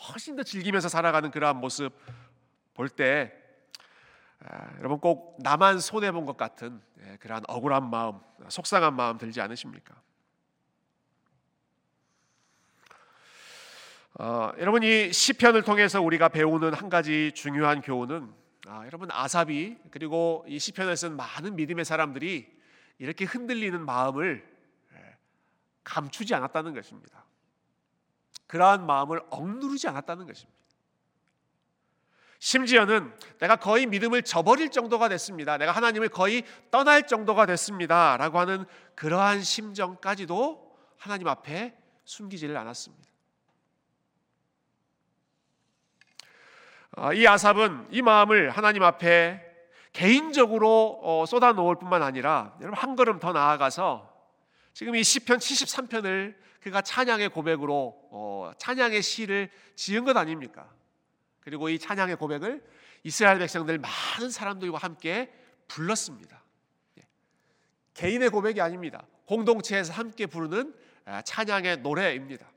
훨씬 0.09 0.35
더 0.35 0.43
즐기면서 0.43 0.89
살아가는 0.89 1.29
그러한 1.31 1.57
모습 1.57 1.91
볼때 2.73 3.33
아, 4.45 4.77
여러분 4.79 4.99
꼭 4.99 5.37
나만 5.39 5.79
손해 5.79 6.11
본 6.11 6.25
것 6.25 6.35
같은 6.37 6.81
예, 7.01 7.17
그러한 7.17 7.43
억울한 7.47 7.89
마음, 7.89 8.19
속상한 8.49 8.95
마음 8.95 9.17
들지 9.17 9.39
않으십니까? 9.41 9.95
어, 14.19 14.51
여러분 14.59 14.83
이 14.83 15.11
시편을 15.11 15.63
통해서 15.63 15.99
우리가 16.01 16.29
배우는 16.29 16.73
한 16.73 16.89
가지 16.89 17.31
중요한 17.33 17.81
교훈은 17.81 18.31
아, 18.67 18.85
여러분 18.85 19.09
아삽이 19.11 19.77
그리고 19.89 20.45
이 20.47 20.59
시편을 20.59 20.95
쓴 20.95 21.15
많은 21.15 21.55
믿음의 21.55 21.83
사람들이 21.83 22.47
이렇게 22.99 23.25
흔들리는 23.25 23.83
마음을 23.83 24.47
예, 24.93 25.17
감추지 25.83 26.35
않았다는 26.35 26.75
것입니다. 26.75 27.25
그러한 28.45 28.85
마음을 28.85 29.21
억누르지 29.31 29.87
않았다는 29.87 30.27
것입니다. 30.27 30.61
심지어는 32.37 33.17
내가 33.39 33.55
거의 33.55 33.87
믿음을 33.87 34.21
저버릴 34.21 34.69
정도가 34.69 35.09
됐습니다. 35.09 35.57
내가 35.57 35.71
하나님을 35.71 36.09
거의 36.09 36.43
떠날 36.69 37.07
정도가 37.07 37.47
됐습니다. 37.47 38.17
라고 38.17 38.37
하는 38.37 38.65
그러한 38.95 39.41
심정까지도 39.41 40.77
하나님 40.97 41.27
앞에 41.27 41.75
숨기지를 42.05 42.55
않았습니다. 42.57 43.12
이 47.15 47.25
아삽은 47.25 47.87
이 47.91 48.01
마음을 48.01 48.51
하나님 48.51 48.83
앞에 48.83 49.41
개인적으로 49.93 50.99
어, 51.01 51.25
쏟아 51.25 51.53
놓을 51.53 51.75
뿐만 51.77 52.03
아니라 52.03 52.55
여러분 52.59 52.77
한 52.77 52.95
걸음 52.95 53.19
더 53.19 53.31
나아가서 53.31 54.11
지금 54.73 54.95
이 54.95 55.03
시편 55.03 55.37
73편을 55.37 56.35
그가 56.61 56.81
찬양의 56.81 57.29
고백으로 57.29 57.95
어, 58.11 58.51
찬양의 58.57 59.01
시를 59.01 59.49
지은 59.75 60.05
것 60.05 60.15
아닙니까? 60.17 60.69
그리고 61.41 61.69
이 61.69 61.77
찬양의 61.77 62.15
고백을 62.15 62.63
이스라엘 63.03 63.37
백성들 63.39 63.79
많은 63.79 64.31
사람들과 64.31 64.77
함께 64.77 65.31
불렀습니다. 65.67 66.41
예. 66.99 67.03
개인의 67.93 68.29
고백이 68.29 68.61
아닙니다. 68.61 69.05
공동체에서 69.25 69.93
함께 69.93 70.25
부르는 70.25 70.73
아, 71.05 71.21
찬양의 71.21 71.77
노래입니다. 71.77 72.47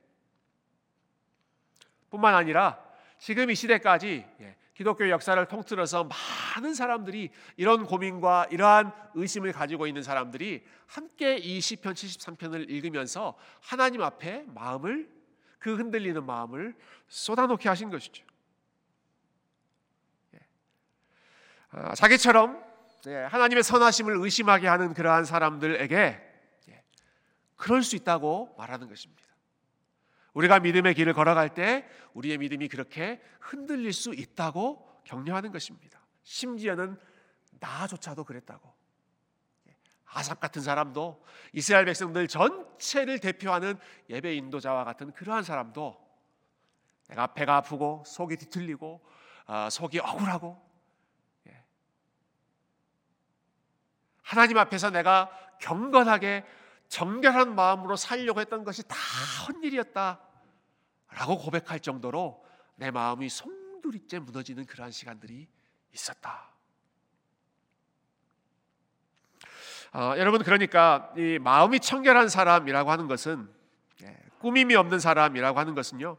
뿐만 2.11 2.35
아니라 2.35 2.86
지금 3.27 3.51
이 3.51 3.57
시대까지 3.57 4.25
예, 4.41 4.57
기독교 4.73 5.11
역사를 5.11 5.45
통틀어서 5.49 6.09
많은 6.55 6.75
사람들이 6.75 7.33
이런 7.57 7.85
고민과 7.85 8.47
이러한 8.53 8.93
의심을 9.15 9.51
가지고 9.51 9.89
있는 9.89 10.05
사람들이 10.05 10.65
함께 10.87 11.37
이 11.37 11.61
시편 11.61 11.95
73편을 11.95 12.71
읽으면서 12.71 13.37
하나님 13.61 14.03
앞에 14.03 14.45
마음을 14.47 15.11
그 15.59 15.75
흔들리는 15.75 16.25
마음을 16.25 16.77
쏟아놓게 17.09 17.69
하신 17.69 17.91
것이죠. 17.91 18.25
아, 21.71 21.97
자기처럼 21.97 22.63
예, 23.09 23.17
하나님의 23.25 23.65
선하심을 23.65 24.19
의심하게 24.19 24.69
하는 24.69 24.95
그러한 24.95 25.25
사람들에게 25.25 25.97
예, 26.69 26.85
그럴 27.57 27.83
수 27.83 27.97
있다고 27.97 28.55
말하는 28.57 28.87
것입니다. 28.87 29.26
우리가 30.37 30.61
믿음의 30.61 30.93
길을 30.93 31.15
걸어갈 31.15 31.55
때 31.55 31.89
우리의 32.13 32.37
믿음이 32.37 32.69
그렇게 32.69 33.23
흔들릴 33.41 33.95
수 33.95 34.13
있다고 34.13 35.01
격려하는 35.05 35.51
것입니다. 35.51 35.99
심지어는 36.25 36.99
나조차도 37.59 38.25
그랬다고. 38.25 38.71
예, 39.69 39.77
아삽 40.05 40.39
같은 40.39 40.61
사람도 40.61 41.25
이스라엘 41.55 41.87
백성들 41.87 42.29
전체를 42.29 43.19
대표하는 43.19 43.79
예배 44.11 44.35
인도자와 44.35 44.85
같은 44.85 45.11
그러한 45.13 45.43
사람도 45.43 45.99
내가 47.09 47.29
배가 47.29 47.57
아프고 47.57 48.03
속이 48.05 48.37
뒤틀리고 48.37 49.01
아, 49.47 49.71
속이 49.71 50.01
억울하고 50.01 50.61
하나님 54.23 54.59
앞에서 54.59 54.91
내가 54.91 55.31
경건하게 55.61 56.45
정결한 56.89 57.55
마음으로 57.55 57.95
살려고 57.95 58.41
했던 58.41 58.65
것이 58.65 58.83
다 58.89 58.97
헛일이었다. 59.47 60.26
라고 61.11 61.39
고백할 61.39 61.81
정도로 61.81 62.45
내 62.77 62.91
마음이 62.91 63.29
송두리째 63.29 64.21
무너지는 64.21 64.67
그러한 64.67 64.93
시간들이 64.93 65.49
있었다. 65.93 66.51
어, 69.93 70.15
여러분 70.19 70.43
그러니까 70.43 71.13
이 71.17 71.39
마음이 71.41 71.81
청결한 71.81 72.29
사람이라고 72.29 72.91
하는 72.91 73.07
것은 73.07 73.49
예, 74.03 74.17
꾸밈이 74.41 74.75
없는 74.75 74.99
사람이라고 74.99 75.59
하는 75.59 75.75
것은요. 75.75 76.19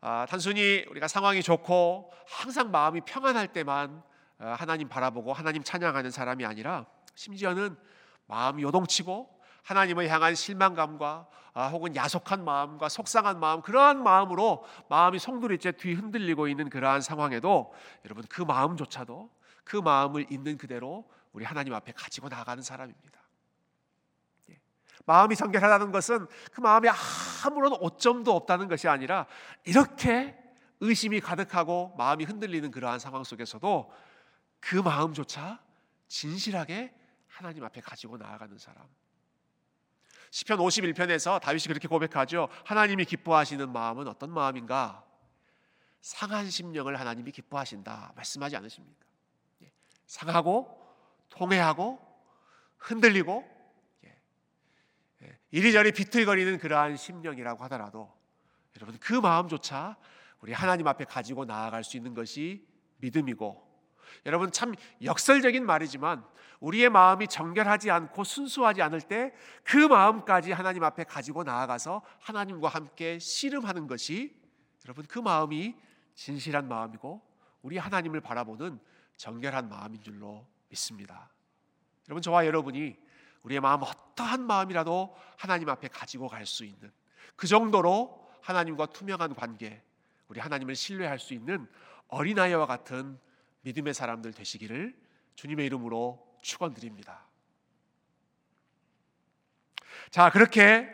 아, 0.00 0.26
단순히 0.28 0.84
우리가 0.88 1.08
상황이 1.08 1.42
좋고 1.42 2.12
항상 2.28 2.70
마음이 2.70 3.00
평안할 3.00 3.48
때만 3.48 4.02
어, 4.38 4.54
하나님 4.56 4.88
바라보고 4.88 5.32
하나님 5.32 5.62
찬양하는 5.64 6.10
사람이 6.10 6.44
아니라 6.44 6.86
심지어는 7.14 7.76
마음이 8.26 8.62
요동치고 8.62 9.41
하나님을 9.62 10.08
향한 10.08 10.34
실망감과 10.34 11.28
아, 11.54 11.68
혹은 11.68 11.94
야속한 11.94 12.44
마음과 12.44 12.88
속상한 12.88 13.38
마음 13.38 13.60
그러한 13.60 14.02
마음으로 14.02 14.64
마음이 14.88 15.18
송두리째 15.18 15.72
뒤 15.72 15.92
흔들리고 15.92 16.48
있는 16.48 16.70
그러한 16.70 17.02
상황에도 17.02 17.74
여러분 18.04 18.24
그 18.28 18.40
마음조차도 18.42 19.30
그 19.64 19.76
마음을 19.76 20.26
있는 20.30 20.56
그대로 20.56 21.04
우리 21.32 21.44
하나님 21.44 21.74
앞에 21.74 21.92
가지고 21.92 22.28
나가는 22.28 22.62
사람입니다. 22.62 23.20
예. 24.50 24.60
마음이 25.04 25.36
정결하다는 25.36 25.92
것은 25.92 26.26
그 26.52 26.60
마음에 26.60 26.88
아무런 27.44 27.72
오점도 27.74 28.34
없다는 28.34 28.68
것이 28.68 28.88
아니라 28.88 29.26
이렇게 29.64 30.38
의심이 30.80 31.20
가득하고 31.20 31.94
마음이 31.96 32.24
흔들리는 32.24 32.70
그러한 32.70 32.98
상황 32.98 33.24
속에서도 33.24 33.92
그 34.58 34.76
마음조차 34.76 35.60
진실하게 36.08 36.94
하나님 37.28 37.62
앞에 37.64 37.80
가지고 37.80 38.16
나아가는 38.16 38.56
사람. 38.58 38.86
시편 40.32 40.58
51편에서 40.60 41.38
다윗이 41.42 41.64
그렇게 41.64 41.86
고백하죠. 41.86 42.48
하나님이 42.64 43.04
기뻐하시는 43.04 43.70
마음은 43.70 44.08
어떤 44.08 44.30
마음인가? 44.30 45.04
상한 46.00 46.48
심령을 46.48 46.98
하나님이 46.98 47.30
기뻐하신다. 47.32 48.14
말씀하지 48.16 48.56
않으십니까? 48.56 49.06
예. 49.62 49.70
상하고 50.06 50.74
통해하고 51.28 52.00
흔들리고 52.78 53.44
예. 54.06 54.16
예. 55.24 55.38
이리저리 55.50 55.92
비틀거리는 55.92 56.58
그러한 56.58 56.96
심령이라고 56.96 57.62
하더라도 57.64 58.10
여러분 58.76 58.98
그 59.00 59.12
마음조차 59.12 59.98
우리 60.40 60.54
하나님 60.54 60.88
앞에 60.88 61.04
가지고 61.04 61.44
나아갈 61.44 61.84
수 61.84 61.98
있는 61.98 62.14
것이 62.14 62.66
믿음이고 62.96 63.71
여러분 64.26 64.50
참 64.52 64.74
역설적인 65.02 65.64
말이지만 65.64 66.24
우리의 66.60 66.90
마음이 66.90 67.26
정결하지 67.28 67.90
않고 67.90 68.24
순수하지 68.24 68.82
않을 68.82 69.00
때 69.00 69.32
그 69.64 69.76
마음까지 69.76 70.52
하나님 70.52 70.84
앞에 70.84 71.04
가지고 71.04 71.42
나아가서 71.44 72.02
하나님과 72.20 72.68
함께 72.68 73.18
씨름하는 73.18 73.86
것이 73.86 74.34
여러분 74.84 75.04
그 75.06 75.18
마음이 75.18 75.74
진실한 76.14 76.68
마음이고 76.68 77.22
우리 77.62 77.78
하나님을 77.78 78.20
바라보는 78.20 78.78
정결한 79.16 79.68
마음인 79.68 80.02
줄로 80.02 80.46
믿습니다. 80.68 81.30
여러분 82.08 82.22
저와 82.22 82.46
여러분이 82.46 82.96
우리의 83.44 83.60
마음 83.60 83.82
어떠한 83.82 84.44
마음이라도 84.44 85.16
하나님 85.36 85.68
앞에 85.68 85.88
가지고 85.88 86.28
갈 86.28 86.46
수 86.46 86.64
있는 86.64 86.92
그 87.36 87.46
정도로 87.46 88.28
하나님과 88.42 88.86
투명한 88.86 89.34
관계, 89.34 89.82
우리 90.28 90.40
하나님을 90.40 90.74
신뢰할 90.74 91.18
수 91.18 91.34
있는 91.34 91.68
어린아이와 92.08 92.66
같은 92.66 93.18
믿음의 93.62 93.94
사람들 93.94 94.32
되시기를 94.32 94.94
주님의 95.34 95.66
이름으로 95.66 96.24
축원드립니다. 96.42 97.26
자, 100.10 100.30
그렇게 100.30 100.88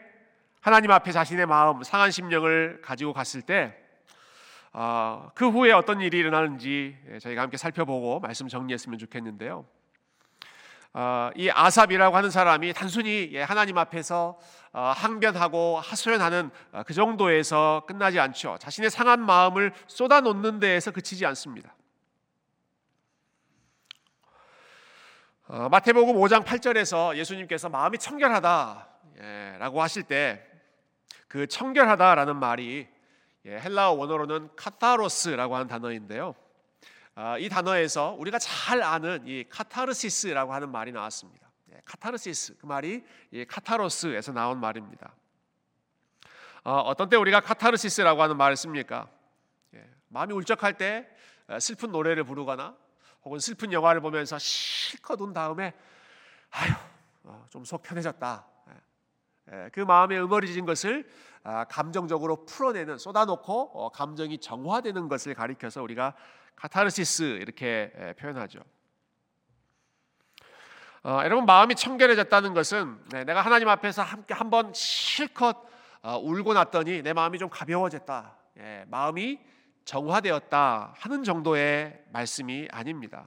하나님 0.60 0.90
앞에 0.90 1.12
자신의 1.12 1.46
마음 1.46 1.82
상한 1.82 2.10
심령을 2.10 2.80
가지고 2.82 3.12
갔을 3.12 3.42
때, 3.42 3.76
어, 4.72 5.30
그 5.34 5.48
후에 5.48 5.72
어떤 5.72 6.00
일이 6.00 6.18
일어나는지 6.18 6.96
저희가 7.20 7.42
함께 7.42 7.56
살펴보고 7.56 8.20
말씀 8.20 8.48
정리했으면 8.48 8.98
좋겠는데요. 8.98 9.66
어, 10.94 11.30
이 11.36 11.50
아삽이라고 11.50 12.16
하는 12.16 12.30
사람이 12.30 12.72
단순히 12.72 13.30
예, 13.32 13.42
하나님 13.42 13.78
앞에서 13.78 14.38
어, 14.72 14.92
항변하고 14.96 15.80
하소연하는 15.80 16.50
어, 16.72 16.82
그 16.86 16.94
정도에서 16.94 17.84
끝나지 17.86 18.18
않죠. 18.18 18.56
자신의 18.60 18.90
상한 18.90 19.20
마음을 19.20 19.72
쏟아놓는 19.86 20.60
데에서 20.60 20.90
그치지 20.90 21.24
않습니다. 21.26 21.74
마태복음 25.48 26.16
5장 26.16 26.44
8절에서 26.44 27.16
예수님께서 27.16 27.68
마음이 27.68 27.98
청결하다라고 27.98 29.82
하실 29.82 30.02
때 30.04 30.48
그 31.28 31.46
청결하다라는 31.46 32.36
말이 32.36 32.88
예, 33.44 33.60
헬라어 33.60 33.92
원어로는 33.92 34.50
카타로스라고 34.56 35.54
하는 35.54 35.68
단어인데요. 35.68 36.34
아, 37.14 37.38
이 37.38 37.48
단어에서 37.48 38.16
우리가 38.18 38.38
잘 38.38 38.82
아는 38.82 39.26
이 39.26 39.44
카타르시스라고 39.48 40.52
하는 40.52 40.70
말이 40.70 40.90
나왔습니다. 40.90 41.48
예, 41.72 41.80
카타르시스 41.84 42.56
그 42.58 42.66
말이 42.66 43.04
이 43.30 43.44
카타로스에서 43.44 44.32
나온 44.32 44.58
말입니다. 44.58 45.14
어, 46.64 46.94
떤 46.96 47.08
때 47.08 47.16
우리가 47.16 47.40
카타르시스라고 47.40 48.22
하는 48.22 48.36
말을 48.36 48.56
씁니까? 48.56 49.08
예, 49.74 49.86
마음이 50.08 50.32
울적할 50.32 50.78
때 50.78 51.08
어, 51.46 51.58
슬픈 51.60 51.92
노래를 51.92 52.24
부르거나 52.24 52.74
혹은 53.28 53.40
슬픈 53.40 53.74
영화를 53.74 54.00
보면서 54.00 54.38
실컷 54.38 55.20
운 55.20 55.34
다음에 55.34 55.74
아유 56.50 56.72
어, 57.24 57.44
좀속 57.50 57.82
편해졌다. 57.82 58.46
예, 58.70 59.54
예, 59.54 59.70
그 59.70 59.80
마음에 59.80 60.18
응어리진 60.18 60.64
것을 60.64 61.06
아, 61.44 61.64
감정적으로 61.64 62.46
풀어내는 62.46 62.96
쏟아놓고 62.96 63.70
어, 63.74 63.90
감정이 63.90 64.38
정화되는 64.38 65.08
것을 65.08 65.34
가리켜서 65.34 65.82
우리가 65.82 66.14
카타르시스 66.56 67.22
이렇게 67.42 67.92
예, 67.98 68.14
표현하죠. 68.14 68.60
어, 71.04 71.20
여러분 71.24 71.44
마음이 71.44 71.74
청결해졌다는 71.74 72.54
것은 72.54 72.98
네, 73.10 73.24
내가 73.24 73.42
하나님 73.42 73.68
앞에서 73.68 74.00
함께 74.02 74.32
한번 74.32 74.72
실컷 74.72 75.68
어, 76.00 76.16
울고 76.16 76.54
났더니 76.54 77.02
내 77.02 77.12
마음이 77.12 77.38
좀 77.38 77.50
가벼워졌다. 77.50 78.36
예, 78.56 78.86
마음이 78.88 79.38
정화되었다 79.88 80.92
하는 80.98 81.24
정도의 81.24 81.98
말씀이 82.12 82.68
아닙니다. 82.70 83.26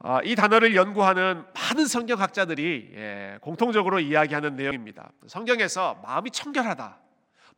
아, 0.00 0.20
이 0.22 0.34
단어를 0.34 0.76
연구하는 0.76 1.46
많은 1.54 1.86
성경학자들이 1.86 2.92
예, 2.94 3.38
공통적으로 3.40 4.00
이야기하는 4.00 4.54
내용입니다. 4.54 5.12
성경에서 5.28 5.94
마음이 6.04 6.30
청결하다, 6.30 6.98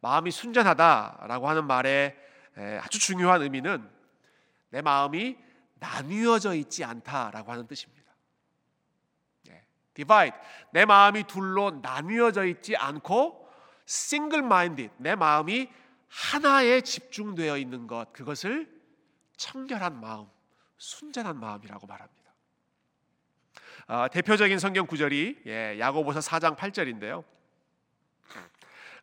마음이 0.00 0.30
순전하다라고 0.30 1.48
하는 1.48 1.66
말의 1.66 2.16
예, 2.56 2.80
아주 2.80 3.00
중요한 3.00 3.42
의미는 3.42 3.90
내 4.70 4.80
마음이 4.80 5.36
나뉘어져 5.80 6.54
있지 6.54 6.84
않다라고 6.84 7.50
하는 7.50 7.66
뜻입니다. 7.66 8.12
예, 9.48 9.64
divide 9.94 10.38
내 10.70 10.84
마음이 10.84 11.24
둘로 11.24 11.80
나뉘어져 11.82 12.44
있지 12.44 12.76
않고 12.76 13.50
single 13.88 14.46
minded 14.46 14.94
내 14.98 15.16
마음이 15.16 15.68
하나에 16.16 16.80
집중되어 16.80 17.58
있는 17.58 17.86
것 17.86 18.10
그것을 18.14 18.66
청결한 19.36 20.00
마음, 20.00 20.26
순전한 20.78 21.38
마음이라고 21.38 21.86
말합니다. 21.86 22.32
아, 23.86 24.08
대표적인 24.08 24.58
성경 24.58 24.86
구절이 24.86 25.42
예, 25.46 25.76
야고보서 25.78 26.20
4장 26.20 26.56
8절인데요. 26.56 27.22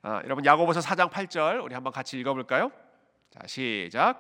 아, 0.01 0.21
여러분 0.23 0.43
야고보서 0.43 0.79
4장 0.79 1.11
8절 1.11 1.63
우리 1.63 1.75
한번 1.75 1.93
같이 1.93 2.19
읽어볼까요? 2.19 2.71
자 3.29 3.45
시작. 3.45 4.19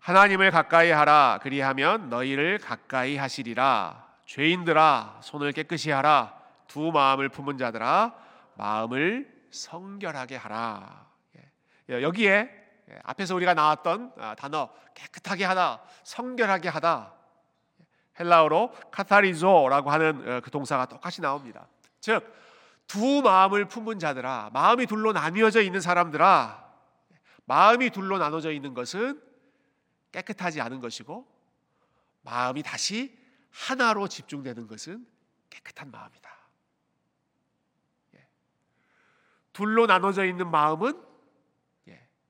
하나님을 0.00 0.50
가까이 0.50 0.90
하라 0.90 1.38
그리하면 1.42 2.10
너희를 2.10 2.58
가까이 2.58 3.16
하시리라. 3.16 4.04
죄인들아 4.26 5.20
손을 5.22 5.52
깨끗이 5.52 5.92
하라. 5.92 6.36
두 6.66 6.90
마음을 6.90 7.28
품은 7.28 7.56
자들아 7.56 8.14
마음을 8.56 9.32
성결하게 9.52 10.36
하라. 10.36 11.05
예, 11.90 12.02
여기에 12.02 12.66
예, 12.90 12.98
앞에서 13.02 13.34
우리가 13.34 13.54
나왔던 13.54 14.12
아, 14.18 14.34
단어 14.34 14.70
깨끗하게 14.94 15.44
하다, 15.44 15.82
성결하게 16.04 16.68
하다 16.68 17.14
헬라어로 18.18 18.72
카타리조라고 18.90 19.90
하는 19.90 20.28
어, 20.28 20.40
그 20.40 20.50
동사가 20.50 20.86
똑같이 20.86 21.20
나옵니다. 21.20 21.68
즉, 22.00 22.34
두 22.86 23.20
마음을 23.22 23.66
품은 23.66 23.98
자들아, 23.98 24.50
마음이 24.52 24.86
둘로 24.86 25.12
나뉘어져 25.12 25.60
있는 25.60 25.80
사람들아, 25.80 26.64
마음이 27.44 27.90
둘로 27.90 28.18
나눠져 28.18 28.52
있는 28.52 28.74
것은 28.74 29.20
깨끗하지 30.12 30.60
않은 30.60 30.80
것이고, 30.80 31.26
마음이 32.22 32.62
다시 32.62 33.16
하나로 33.50 34.08
집중되는 34.08 34.66
것은 34.66 35.06
깨끗한 35.50 35.90
마음이다. 35.90 36.30
예. 38.16 38.26
둘로 39.52 39.86
나눠져 39.86 40.24
있는 40.24 40.50
마음은 40.50 40.92
예, 40.92 41.05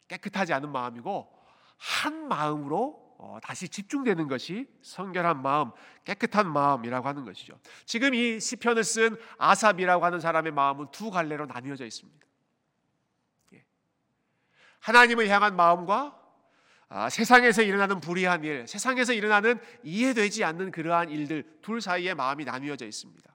깨끗하지 0.09 0.53
않은 0.53 0.71
마음이고, 0.71 1.33
한 1.79 2.29
마음으로 2.29 3.07
어, 3.19 3.39
다시 3.43 3.69
집중되는 3.69 4.29
것이 4.29 4.69
성결한 4.83 5.41
마음, 5.41 5.71
깨끗한 6.05 6.51
마음이라고 6.51 7.09
하는 7.09 7.25
것이죠. 7.25 7.59
지금 7.87 8.15
이 8.15 8.39
시편을 8.39 8.85
쓴 8.85 9.17
아삽이라고 9.39 10.05
하는 10.05 10.21
사람의 10.21 10.53
마음은 10.53 10.89
두 10.91 11.11
갈래로 11.11 11.47
나뉘어져 11.47 11.87
있습니다. 11.87 12.27
예. 13.55 13.65
하나님을 14.81 15.29
향한 15.29 15.57
마음과 15.57 16.23
아, 16.89 17.11
세상에서 17.11 17.63
일어나는 17.63 18.01
불의한 18.01 18.45
일, 18.45 18.69
세상에서 18.69 19.13
일어나는 19.13 19.59
이해되지 19.83 20.45
않는 20.45 20.71
그러한 20.71 21.11
일들 21.11 21.59
둘 21.61 21.81
사이에 21.81 22.15
마음이 22.15 22.45
나뉘어져 22.45 22.87
있습니다. 22.87 23.35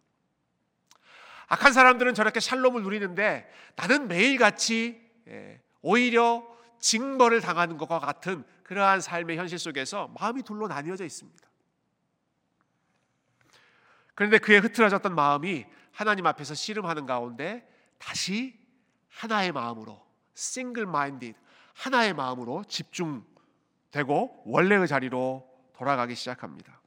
악한 1.47 1.73
사람들은 1.73 2.13
저렇게 2.13 2.39
샬롬을 2.39 2.84
누리는데 2.84 3.51
나는 3.75 4.07
매일같이 4.07 5.01
예, 5.27 5.62
오히려 5.81 6.51
징벌을 6.82 7.41
당하는 7.41 7.78
것과 7.78 8.00
같은 8.00 8.44
그러한 8.63 9.02
삶의 9.02 9.38
현실 9.38 9.58
속에서 9.58 10.10
마음이 10.20 10.44
둘로 10.44 10.67
나뉘어져 10.67 11.06
있습니다. 11.06 11.50
그런데 14.15 14.39
그의 14.39 14.60
흐트러졌던 14.60 15.15
마음이 15.15 15.65
하나님 15.91 16.26
앞에서 16.26 16.54
씨름하는 16.54 17.06
가운데 17.06 17.67
다시 17.98 18.60
하나의 19.10 19.52
마음으로 19.52 20.06
싱글 20.34 20.86
마인디드 20.86 21.38
하나의 21.74 22.13
마음으로 22.13 22.63
집중되고 22.65 24.44
원래의 24.46 24.88
자리로 24.88 25.48
돌아가기 25.74 26.15
시작합니다. 26.15 26.82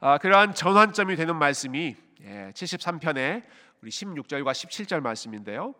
아, 0.00 0.18
그러한 0.18 0.54
전환점이 0.54 1.16
되는 1.16 1.36
말씀이 1.36 1.96
73편의 2.20 3.18
예, 3.18 3.46
우리 3.80 3.90
16절과 3.90 4.52
17절 4.52 5.00
말씀인데요. 5.00 5.74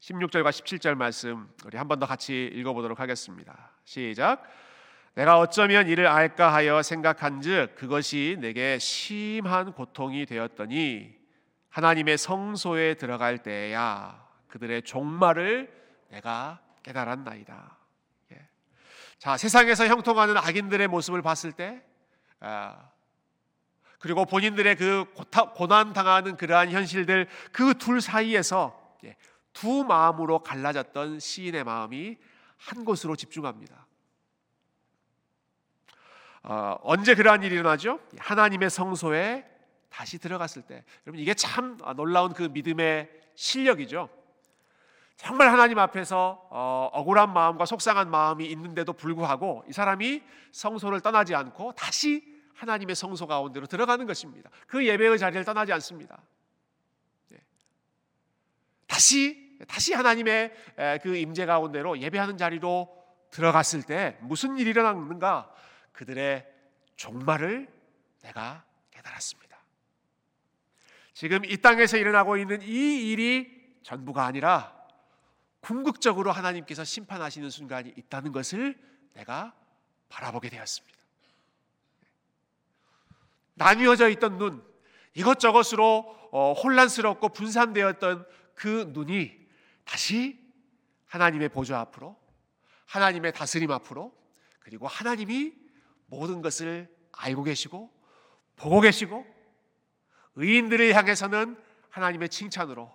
16절과 0.00 0.48
17절 0.48 0.94
말씀 0.94 1.48
우리 1.66 1.76
한 1.76 1.86
번 1.86 1.98
더 2.00 2.06
같이 2.06 2.50
읽어보도록 2.54 3.00
하겠습니다. 3.00 3.70
시작. 3.84 4.42
내가 5.14 5.38
어쩌면 5.38 5.88
이를 5.88 6.06
알까 6.06 6.54
하여 6.54 6.82
생각한즉 6.82 7.74
그것이 7.74 8.36
내게 8.40 8.78
심한 8.78 9.72
고통이 9.72 10.24
되었더니 10.24 11.14
하나님의 11.68 12.16
성소에 12.16 12.94
들어갈 12.94 13.38
때야 13.38 14.26
그들의 14.48 14.82
종말을 14.82 15.70
내가 16.08 16.60
깨달았나이다. 16.82 17.76
예. 18.32 18.48
자 19.18 19.36
세상에서 19.36 19.86
형통하는 19.86 20.36
악인들의 20.38 20.88
모습을 20.88 21.20
봤을 21.22 21.52
때, 21.52 21.82
아, 22.40 22.88
그리고 23.98 24.24
본인들의 24.24 24.76
그 24.76 25.04
고난 25.54 25.92
당하는 25.92 26.36
그러한 26.38 26.70
현실들 26.70 27.28
그 27.52 27.74
둘 27.74 28.00
사이에서 28.00 28.78
예, 29.04 29.16
두 29.52 29.84
마음으로 29.84 30.40
갈라졌던 30.40 31.20
시인의 31.20 31.64
마음이 31.64 32.16
한 32.56 32.84
곳으로 32.84 33.16
집중합니다. 33.16 33.86
어, 36.42 36.76
언제 36.82 37.14
그러한 37.14 37.42
일이 37.42 37.54
일어나죠? 37.54 38.00
하나님의 38.18 38.70
성소에 38.70 39.46
다시 39.88 40.18
들어갔을 40.18 40.62
때. 40.62 40.84
여러분 41.06 41.20
이게 41.20 41.34
참 41.34 41.76
놀라운 41.96 42.32
그 42.32 42.44
믿음의 42.44 43.10
실력이죠. 43.34 44.08
정말 45.16 45.52
하나님 45.52 45.78
앞에서 45.78 46.48
어, 46.50 46.88
억울한 46.94 47.34
마음과 47.34 47.66
속상한 47.66 48.10
마음이 48.10 48.46
있는데도 48.52 48.94
불구하고 48.94 49.64
이 49.68 49.72
사람이 49.72 50.22
성소를 50.52 51.00
떠나지 51.00 51.34
않고 51.34 51.72
다시 51.72 52.24
하나님의 52.54 52.94
성소 52.94 53.26
가운데로 53.26 53.66
들어가는 53.66 54.06
것입니다. 54.06 54.50
그 54.66 54.86
예배의 54.86 55.18
자리를 55.18 55.44
떠나지 55.44 55.72
않습니다. 55.74 56.22
네. 57.28 57.38
다시 58.86 59.39
다시 59.68 59.92
하나님의 59.92 60.52
그 61.02 61.16
임재 61.16 61.46
가운데로 61.46 61.98
예배하는 61.98 62.36
자리로 62.36 62.88
들어갔을 63.30 63.82
때 63.82 64.18
무슨 64.20 64.58
일이 64.58 64.70
일어났는가? 64.70 65.52
그들의 65.92 66.46
종말을 66.96 67.68
내가 68.22 68.64
깨달았습니다. 68.90 69.58
지금 71.12 71.44
이 71.44 71.56
땅에서 71.58 71.96
일어나고 71.96 72.36
있는 72.36 72.62
이 72.62 73.10
일이 73.10 73.78
전부가 73.82 74.24
아니라 74.24 74.74
궁극적으로 75.60 76.32
하나님께서 76.32 76.84
심판하시는 76.84 77.50
순간이 77.50 77.92
있다는 77.96 78.32
것을 78.32 78.78
내가 79.12 79.54
바라보게 80.08 80.48
되었습니다. 80.48 80.98
나뉘어져 83.54 84.08
있던 84.08 84.38
눈, 84.38 84.64
이것저것으로 85.14 86.16
어, 86.32 86.52
혼란스럽고 86.52 87.30
분산되었던 87.30 88.26
그 88.54 88.90
눈이 88.94 89.39
다시 89.90 90.40
하나님의 91.06 91.48
보좌 91.48 91.80
앞으로, 91.80 92.16
하나님의 92.86 93.32
다스림 93.32 93.72
앞으로, 93.72 94.16
그리고 94.60 94.86
하나님이 94.86 95.52
모든 96.06 96.42
것을 96.42 96.88
알고 97.10 97.42
계시고 97.42 97.92
보고 98.54 98.80
계시고 98.80 99.26
의인들을 100.36 100.94
향해서는 100.94 101.60
하나님의 101.88 102.28
칭찬으로 102.28 102.88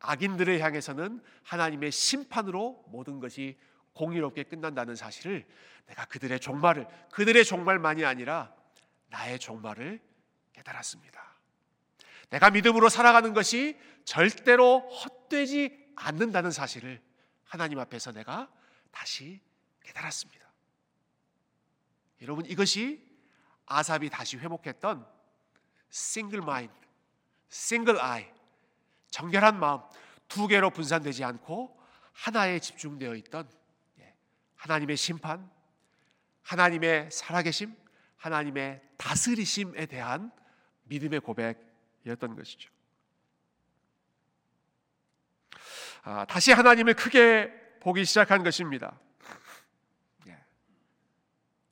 악인들을 0.00 0.60
향해서는 0.60 1.22
하나님의 1.44 1.90
심판으로 1.90 2.84
모든 2.88 3.20
것이 3.20 3.58
공의롭게 3.94 4.42
끝난다는 4.42 4.96
사실을 4.96 5.46
내가 5.86 6.04
그들의 6.04 6.40
종말을 6.40 6.86
그들의 7.12 7.42
종말만이 7.46 8.04
아니라 8.04 8.54
나의 9.08 9.38
종말을 9.38 9.98
깨달았습니다. 10.52 11.22
내가 12.28 12.50
믿음으로 12.50 12.90
살아가는 12.90 13.32
것이 13.32 13.78
절대로 14.04 14.80
헛되지 14.80 15.83
않는다는 15.96 16.50
사실을 16.50 17.02
하나님 17.44 17.78
앞에서 17.78 18.12
내가 18.12 18.50
다시 18.90 19.40
깨달았습니다. 19.82 20.44
여러분 22.22 22.46
이것이 22.46 23.06
아삽이 23.66 24.10
다시 24.10 24.36
회복했던 24.38 25.06
싱글 25.90 26.40
마인드, 26.40 26.74
싱글 27.48 28.00
아이, 28.00 28.26
정결한 29.10 29.58
마음 29.58 29.80
두 30.28 30.48
개로 30.48 30.70
분산되지 30.70 31.22
않고 31.22 31.78
하나에 32.12 32.58
집중되어 32.58 33.14
있던 33.16 33.48
예, 34.00 34.14
하나님의 34.56 34.96
심판, 34.96 35.50
하나님의 36.42 37.10
살아계심, 37.10 37.74
하나님의 38.16 38.82
다스리심에 38.96 39.86
대한 39.86 40.32
믿음의 40.84 41.20
고백이었던 41.20 42.36
것이죠. 42.36 42.70
아, 45.52 45.58
다시 46.28 46.52
하나님을 46.52 46.94
크게 46.94 47.50
보기 47.80 48.04
시작한 48.04 48.42
것입니다. 48.42 48.98
예. 50.26 50.38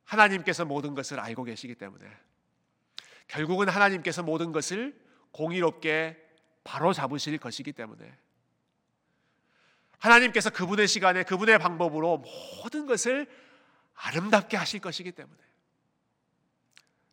하나님께서 0.04 0.64
모든 0.64 0.94
것을 0.94 1.20
알고 1.20 1.44
계시기 1.44 1.74
때문에 1.74 2.06
결국은 3.28 3.68
하나님께서 3.68 4.22
모든 4.22 4.52
것을 4.52 4.98
공의롭게 5.32 6.18
바로 6.64 6.92
잡으실 6.92 7.38
것이기 7.38 7.72
때문에 7.72 8.16
하나님께서 9.98 10.50
그분의 10.50 10.88
시간에 10.88 11.22
그분의 11.22 11.58
방법으로 11.58 12.18
모든 12.18 12.86
것을 12.86 13.28
아름답게 13.94 14.56
하실 14.56 14.80
것이기 14.80 15.12
때문에 15.12 15.38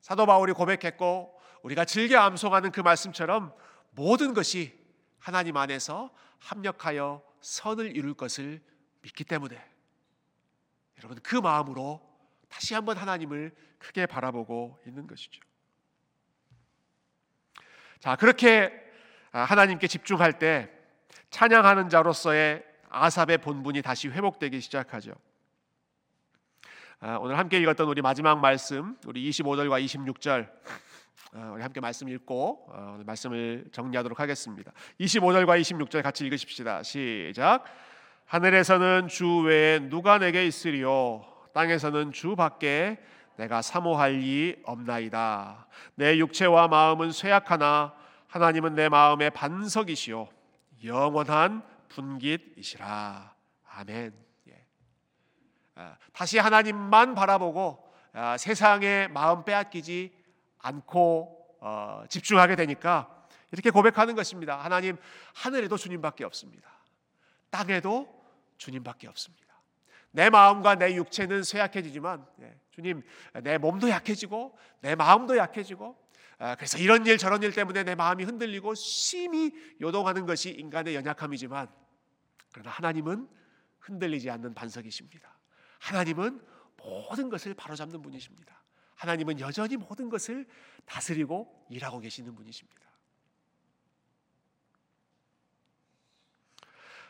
사도 0.02 0.26
바울이 0.26 0.54
고백했고 0.54 1.40
우리가 1.62 1.86
즐겨 1.86 2.20
암송하는 2.20 2.72
그 2.72 2.80
말씀처럼 2.82 3.54
모든 3.92 4.34
것이 4.34 4.78
하나님 5.20 5.58
안에서 5.58 6.10
합력하여 6.40 7.24
선을 7.42 7.96
이룰 7.96 8.14
것을 8.14 8.62
믿기 9.02 9.24
때문에 9.24 9.56
여러분 10.98 11.20
그 11.22 11.36
마음으로 11.36 12.02
다시 12.50 12.74
한번 12.74 12.98
하나님을 12.98 13.56
크게 13.78 14.06
바라보고 14.06 14.80
있는 14.86 15.08
것이죠. 15.08 15.42
자, 18.00 18.16
그렇게 18.16 18.72
하나님께 19.32 19.88
집중할 19.88 20.40
때 20.40 20.70
찬양하는 21.30 21.90
자로서의 21.90 22.66
아삽의 22.90 23.40
본분이 23.40 23.82
다시 23.82 24.08
회복되기 24.10 24.60
시작하죠. 24.62 25.14
아, 27.02 27.18
오늘 27.18 27.38
함께 27.38 27.60
읽었던 27.60 27.88
우리 27.88 28.02
마지막 28.02 28.40
말씀, 28.40 28.98
우리 29.06 29.30
25절과 29.30 29.84
26절 29.86 30.50
어, 30.50 30.89
우리 31.54 31.62
함께 31.62 31.80
말씀 31.80 32.10
읽고 32.10 32.66
어, 32.70 32.92
오늘 32.96 33.06
말씀을 33.06 33.66
정리하도록 33.72 34.20
하겠습니다. 34.20 34.72
25절과 35.00 35.62
26절 35.62 36.02
같이 36.02 36.26
읽으십시다. 36.26 36.84
시작. 36.84 37.64
하늘에서는 38.26 39.08
주 39.08 39.40
외에 39.40 39.80
누가 39.80 40.18
내게 40.18 40.46
있으리요? 40.46 41.26
땅에서는 41.54 42.12
주 42.12 42.36
밖에 42.36 43.00
내가 43.38 43.62
사모할 43.62 44.22
이 44.22 44.56
없나이다. 44.66 45.68
내 45.96 46.18
육체와 46.18 46.68
마음은 46.68 47.12
쇠약하나 47.12 47.94
하나님은 48.28 48.76
내 48.76 48.90
마음의 48.90 49.32
반석이시요 49.32 50.30
영원한 50.84 51.64
분깃이시라. 51.90 53.34
아멘. 53.72 54.14
예. 54.50 54.66
아, 55.76 55.96
다시 56.14 56.38
하나님만 56.38 57.16
바라보고 57.16 57.90
아, 58.14 58.38
세상의 58.38 59.10
마음 59.10 59.44
빼앗기지 59.46 60.19
않고 60.60 61.58
어, 61.62 62.04
집중하게 62.10 62.56
되니까 62.56 63.26
이렇게 63.52 63.70
고백하는 63.72 64.16
것입니다. 64.16 64.58
하나님 64.58 64.98
하늘에도 65.34 65.78
주님밖에 65.78 66.24
없습니다. 66.26 66.70
땅에도 67.50 68.08
주님밖에 68.58 69.08
없습니다. 69.08 69.48
내 70.12 70.30
마음과 70.30 70.76
내 70.76 70.96
육체는 70.96 71.44
쇠약해지지만 71.44 72.26
예, 72.42 72.60
주님 72.72 73.04
내 73.44 73.58
몸도 73.58 73.90
약해지고 73.90 74.58
내 74.82 74.96
마음도 74.96 75.38
약해지고 75.38 75.98
아, 76.40 76.56
그래서 76.56 76.78
이런 76.78 77.06
일 77.06 77.18
저런 77.18 77.44
일 77.44 77.52
때문에 77.52 77.84
내 77.84 77.96
마음이 77.96 78.24
흔들리고 78.24 78.74
심히 78.74 79.52
요동하는 79.82 80.26
것이 80.26 80.52
인간의 80.52 80.96
연약함이지만 80.96 81.68
그러나 82.54 82.72
하나님은 82.72 83.28
흔들리지 83.80 84.30
않는 84.30 84.54
반석이십니다. 84.54 85.38
하나님은 85.80 86.42
모든 86.78 87.30
것을 87.30 87.54
바로잡는 87.54 88.02
분이십니다. 88.02 88.64
하나님은 89.00 89.40
여전히 89.40 89.78
모든 89.78 90.10
것을 90.10 90.46
다스리고 90.86 91.66
일하고 91.70 92.00
계시는 92.00 92.36
분이십니다. 92.36 92.82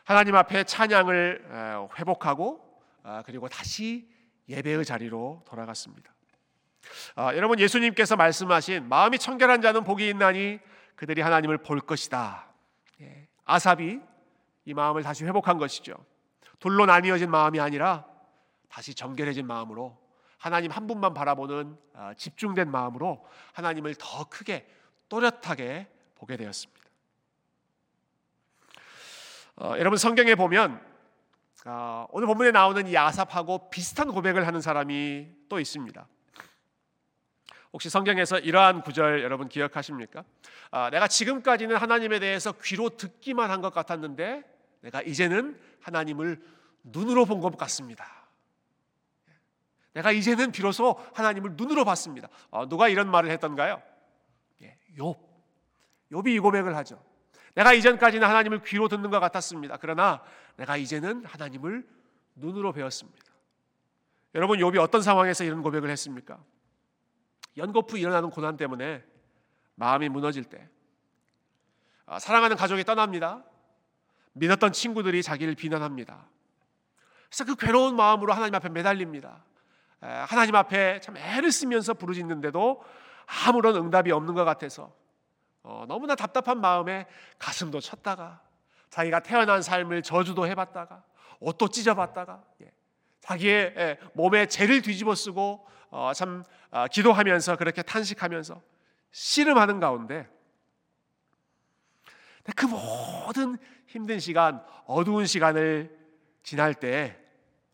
하나님 0.04 0.36
앞에 0.36 0.64
찬양을 0.64 1.88
회복하고 1.98 2.80
아, 3.02 3.22
그리고 3.26 3.48
다시 3.48 4.08
예배의 4.48 4.84
자리로 4.84 5.42
돌아갔습니다. 5.46 6.14
아, 7.16 7.34
여러분 7.34 7.58
예수님께서 7.58 8.14
말씀하신 8.14 8.88
마음이 8.88 9.18
청결한 9.18 9.60
자는 9.60 9.82
복이 9.82 10.08
있나니 10.10 10.60
그들이 10.94 11.22
하나님을 11.22 11.58
볼 11.58 11.80
것이다. 11.80 12.52
예, 13.00 13.26
아삽이 13.44 14.00
이 14.64 14.74
마음을 14.74 15.02
다시 15.02 15.24
회복한 15.24 15.58
것이죠. 15.58 15.96
둘로 16.60 16.86
나뉘어진 16.86 17.30
마음이 17.30 17.58
아니라 17.58 18.06
다시 18.68 18.94
정결해진 18.94 19.46
마음으로 19.46 19.98
하나님 20.40 20.70
한 20.70 20.86
분만 20.86 21.12
바라보는 21.12 21.76
아, 21.92 22.14
집중된 22.14 22.70
마음으로 22.70 23.22
하나님을 23.52 23.94
더 23.96 24.24
크게 24.24 24.66
또렷하게 25.10 25.86
보게 26.14 26.38
되었습니다. 26.38 26.80
어, 29.56 29.74
여러분 29.78 29.98
성경에 29.98 30.34
보면 30.34 30.80
아, 31.66 32.06
오늘 32.10 32.26
본문에 32.26 32.52
나오는 32.52 32.86
이 32.86 32.96
아삽하고 32.96 33.68
비슷한 33.68 34.08
고백을 34.08 34.46
하는 34.46 34.62
사람이 34.62 35.28
또 35.50 35.60
있습니다. 35.60 36.08
혹시 37.74 37.90
성경에서 37.90 38.38
이러한 38.38 38.80
구절 38.80 39.22
여러분 39.22 39.46
기억하십니까? 39.46 40.24
아, 40.70 40.88
내가 40.88 41.06
지금까지는 41.06 41.76
하나님에 41.76 42.18
대해서 42.18 42.52
귀로 42.62 42.88
듣기만 42.96 43.50
한 43.50 43.60
것 43.60 43.74
같았는데 43.74 44.42
내가 44.80 45.02
이제는 45.02 45.60
하나님을 45.82 46.40
눈으로 46.82 47.26
본 47.26 47.42
것 47.42 47.54
같습니다. 47.58 48.19
내가 49.92 50.12
이제는 50.12 50.52
비로소 50.52 50.96
하나님을 51.14 51.52
눈으로 51.54 51.84
봤습니다. 51.84 52.28
어, 52.50 52.68
누가 52.68 52.88
이런 52.88 53.10
말을 53.10 53.30
했던가요? 53.30 53.82
예, 54.62 54.78
욥. 54.96 55.16
욥이 56.12 56.28
이 56.28 56.38
고백을 56.38 56.76
하죠. 56.76 57.02
내가 57.54 57.72
이전까지는 57.72 58.26
하나님을 58.26 58.62
귀로 58.62 58.88
듣는 58.88 59.10
것 59.10 59.20
같았습니다. 59.20 59.76
그러나 59.78 60.22
내가 60.56 60.76
이제는 60.76 61.24
하나님을 61.24 61.86
눈으로 62.36 62.72
배웠습니다. 62.72 63.18
여러분 64.34 64.58
욥이 64.58 64.78
어떤 64.78 65.02
상황에서 65.02 65.44
이런 65.44 65.62
고백을 65.62 65.90
했습니까? 65.90 66.38
연거푸 67.56 67.98
일어나는 67.98 68.30
고난 68.30 68.56
때문에 68.56 69.04
마음이 69.74 70.08
무너질 70.08 70.44
때 70.44 70.68
아, 72.06 72.18
사랑하는 72.18 72.56
가족이 72.56 72.84
떠납니다. 72.84 73.44
믿었던 74.32 74.72
친구들이 74.72 75.22
자기를 75.22 75.54
비난합니다. 75.54 76.26
그래서 77.28 77.44
그 77.44 77.56
괴로운 77.56 77.96
마음으로 77.96 78.32
하나님 78.32 78.54
앞에 78.54 78.68
매달립니다. 78.68 79.44
하나님 80.00 80.54
앞에 80.54 81.00
참 81.00 81.16
애를 81.16 81.52
쓰면서 81.52 81.94
부르짖는데도 81.94 82.82
아무런 83.46 83.76
응답이 83.76 84.12
없는 84.12 84.34
것 84.34 84.44
같아서 84.44 84.92
어, 85.62 85.84
너무나 85.86 86.14
답답한 86.14 86.60
마음에 86.60 87.06
가슴도 87.38 87.80
쳤다가 87.80 88.40
자기가 88.88 89.20
태어난 89.20 89.62
삶을 89.62 90.02
저주도 90.02 90.46
해봤다가 90.46 91.04
옷도 91.38 91.68
찢어봤다가 91.68 92.42
예, 92.62 92.72
자기의 93.20 93.74
예, 93.76 93.98
몸에 94.14 94.46
죄를 94.46 94.82
뒤집어 94.82 95.14
쓰고 95.14 95.66
어, 95.90 96.12
참 96.14 96.44
어, 96.70 96.86
기도하면서 96.86 97.56
그렇게 97.56 97.82
탄식하면서 97.82 98.60
씨름하는 99.12 99.80
가운데 99.80 100.28
그 102.56 102.66
모든 102.66 103.58
힘든 103.86 104.18
시간, 104.18 104.64
어두운 104.86 105.26
시간을 105.26 105.96
지날 106.42 106.74
때 106.74 107.18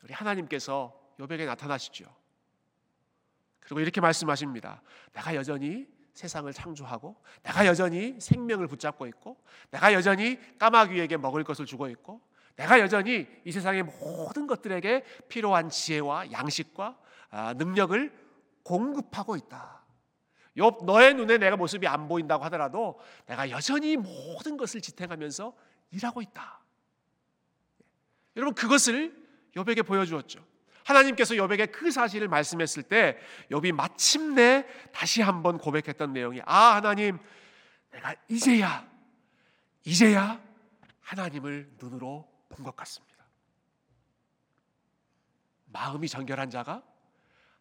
우리 0.03 0.12
하나님께서 0.12 0.93
요백에 1.19 1.45
나타나시죠. 1.47 2.05
그리고 3.61 3.81
이렇게 3.81 4.01
말씀하십니다. 4.01 4.83
내가 5.13 5.35
여전히 5.35 5.89
세상을 6.13 6.51
창조하고 6.53 7.17
내가 7.43 7.67
여전히 7.67 8.19
생명을 8.21 8.67
붙잡고 8.69 9.07
있고 9.09 9.37
내가 9.71 9.93
여전히 9.93 10.39
까마귀에게 10.59 11.17
먹을 11.19 11.45
것을 11.45 11.67
주고 11.67 11.89
있고 11.89 12.21
내가 12.57 12.81
여전히 12.81 13.27
이 13.45 13.53
세상의 13.53 13.83
모든 13.83 14.47
것들에게 14.47 15.05
필요한 15.29 15.69
지혜와 15.69 16.33
양식과 16.33 16.99
아, 17.31 17.55
능력을 17.55 18.13
공급하고 18.63 19.37
있다. 19.37 19.85
욥 20.57 20.85
너의 20.85 21.15
눈에 21.15 21.37
내가 21.37 21.57
모습이 21.57 21.87
안 21.87 22.09
보인다고 22.09 22.45
하더라도 22.45 22.99
내가 23.27 23.51
여전히 23.51 23.97
모든 23.97 24.57
것을 24.57 24.81
지탱하면서 24.81 25.53
일하고 25.91 26.23
있다. 26.23 26.61
여러분 28.37 28.55
그것을 28.55 29.15
욥에게 29.55 29.87
보여주었죠. 29.87 30.56
하나님께서 30.87 31.35
욥에게 31.35 31.72
그 31.72 31.90
사실을 31.90 32.29
말씀했을 32.29 32.85
때 32.85 33.18
욥이 33.51 33.72
마침내 33.72 34.64
다시 34.92 35.20
한번 35.20 35.59
고백했던 35.59 36.12
내용이 36.12 36.40
아 36.46 36.77
하나님 36.77 37.18
내가 37.90 38.14
이제야 38.29 38.88
이제야 39.85 40.40
하나님을 41.01 41.72
눈으로 41.81 42.29
본 42.49 42.64
것 42.64 42.75
같습니다. 42.77 43.25
마음이 45.66 46.09
정결한 46.09 46.51
자가 46.51 46.83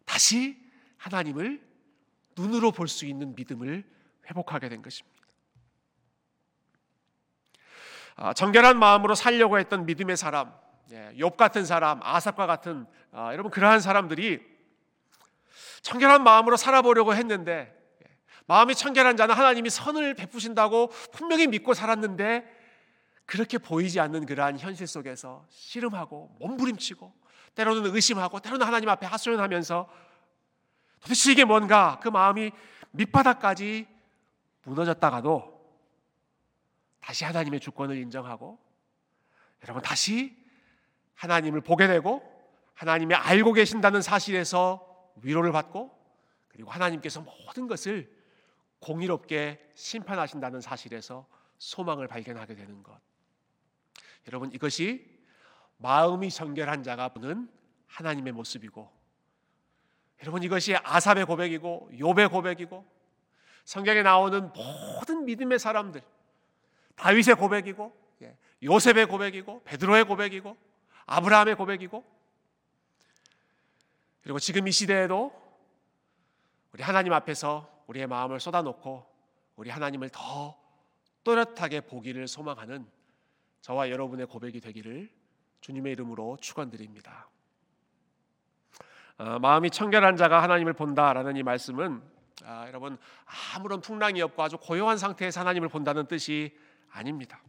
다시 0.04 0.58
하나님을 0.96 1.62
눈으로 2.36 2.72
볼 2.72 2.88
수 2.88 3.04
있는 3.06 3.34
믿음을 3.34 3.84
회복하게 4.30 4.68
된 4.68 4.82
것입니다. 4.82 5.16
아, 8.14 8.32
정결한 8.32 8.78
마음으로 8.78 9.14
살려고 9.14 9.58
했던 9.58 9.84
믿음의 9.84 10.16
사람, 10.16 10.48
예, 10.48 10.54
욥 10.90 11.36
같은 11.36 11.64
사람, 11.64 12.00
아삽과 12.02 12.46
같은 12.46 12.86
아, 13.12 13.32
여러분 13.32 13.50
그러한 13.50 13.80
사람들이 13.80 14.40
청결한 15.82 16.22
마음으로 16.22 16.56
살아보려고 16.56 17.14
했는데 17.14 17.74
예, 18.02 18.16
마음이 18.46 18.74
청결한 18.74 19.16
자는 19.16 19.34
하나님이 19.34 19.70
선을 19.70 20.14
베푸신다고 20.14 20.88
분명히 21.12 21.46
믿고 21.46 21.74
살았는데 21.74 22.54
그렇게 23.24 23.58
보이지 23.58 23.98
않는 24.00 24.26
그러한 24.26 24.58
현실 24.58 24.86
속에서 24.86 25.46
씨름하고 25.48 26.36
몸부림치고 26.38 27.12
때로는 27.54 27.94
의심하고 27.94 28.40
때로는 28.40 28.66
하나님 28.66 28.88
앞에 28.88 29.06
하소연하면서 29.06 29.88
도대체 31.00 31.32
이게 31.32 31.44
뭔가? 31.44 31.98
그 32.02 32.08
마음이 32.08 32.52
밑바닥까지 32.92 33.86
무너졌다가도 34.64 35.56
다시 37.00 37.24
하나님의 37.24 37.60
주권을 37.60 37.96
인정하고 37.96 38.58
여러분 39.62 39.82
다시 39.82 40.36
하나님을 41.16 41.60
보게 41.60 41.86
되고 41.86 42.22
하나님이 42.74 43.14
알고 43.14 43.52
계신다는 43.54 44.02
사실에서 44.02 45.12
위로를 45.22 45.50
받고 45.52 45.90
그리고 46.48 46.70
하나님께서 46.70 47.20
모든 47.20 47.66
것을 47.66 48.14
공의롭게 48.78 49.72
심판하신다는 49.74 50.60
사실에서 50.60 51.26
소망을 51.58 52.06
발견하게 52.06 52.54
되는 52.54 52.82
것. 52.82 52.98
여러분 54.28 54.52
이것이 54.52 55.06
마음이 55.78 56.30
정결한 56.30 56.82
자가 56.82 57.08
보는 57.10 57.48
하나님의 57.86 58.32
모습이고 58.32 58.90
여러분 60.22 60.42
이것이 60.42 60.76
아삽의 60.76 61.24
고백이고 61.26 61.90
욥의 61.92 62.30
고백이고 62.30 62.86
성경에 63.64 64.02
나오는 64.02 64.52
모든 64.52 65.24
믿음의 65.24 65.58
사람들 65.58 66.02
다윗의 66.96 67.36
고백이고 67.36 68.06
예, 68.22 68.36
요셉의 68.62 69.06
고백이고 69.06 69.62
베드로의 69.64 70.04
고백이고 70.04 70.56
아브라함의 71.06 71.54
고백이고 71.56 72.04
그리고 74.22 74.38
지금 74.38 74.66
이 74.66 74.72
시대에도 74.72 75.32
우리 76.72 76.82
하나님 76.82 77.12
앞에서 77.12 77.70
우리의 77.86 78.06
마음을 78.06 78.40
쏟아놓고 78.40 79.06
우리 79.56 79.70
하나님을 79.70 80.10
더 80.10 80.58
또렷하게 81.24 81.82
보기를 81.82 82.28
소망하는 82.28 82.86
저와 83.60 83.90
여러분의 83.90 84.26
고백이 84.26 84.60
되기를 84.60 85.10
주님의 85.60 85.92
이름으로 85.92 86.36
축원드립니다. 86.40 87.28
어, 89.18 89.38
마음이 89.38 89.70
청결한 89.70 90.16
자가 90.16 90.42
하나님을 90.42 90.74
본다라는 90.74 91.36
이 91.36 91.42
말씀은 91.42 92.02
아, 92.44 92.66
여러분 92.68 92.98
아무런 93.54 93.80
풍랑이 93.80 94.20
없고 94.22 94.42
아주 94.42 94.58
고요한 94.58 94.98
상태에서 94.98 95.40
하나님을 95.40 95.68
본다는 95.68 96.06
뜻이 96.06 96.56
아닙니다. 96.90 97.40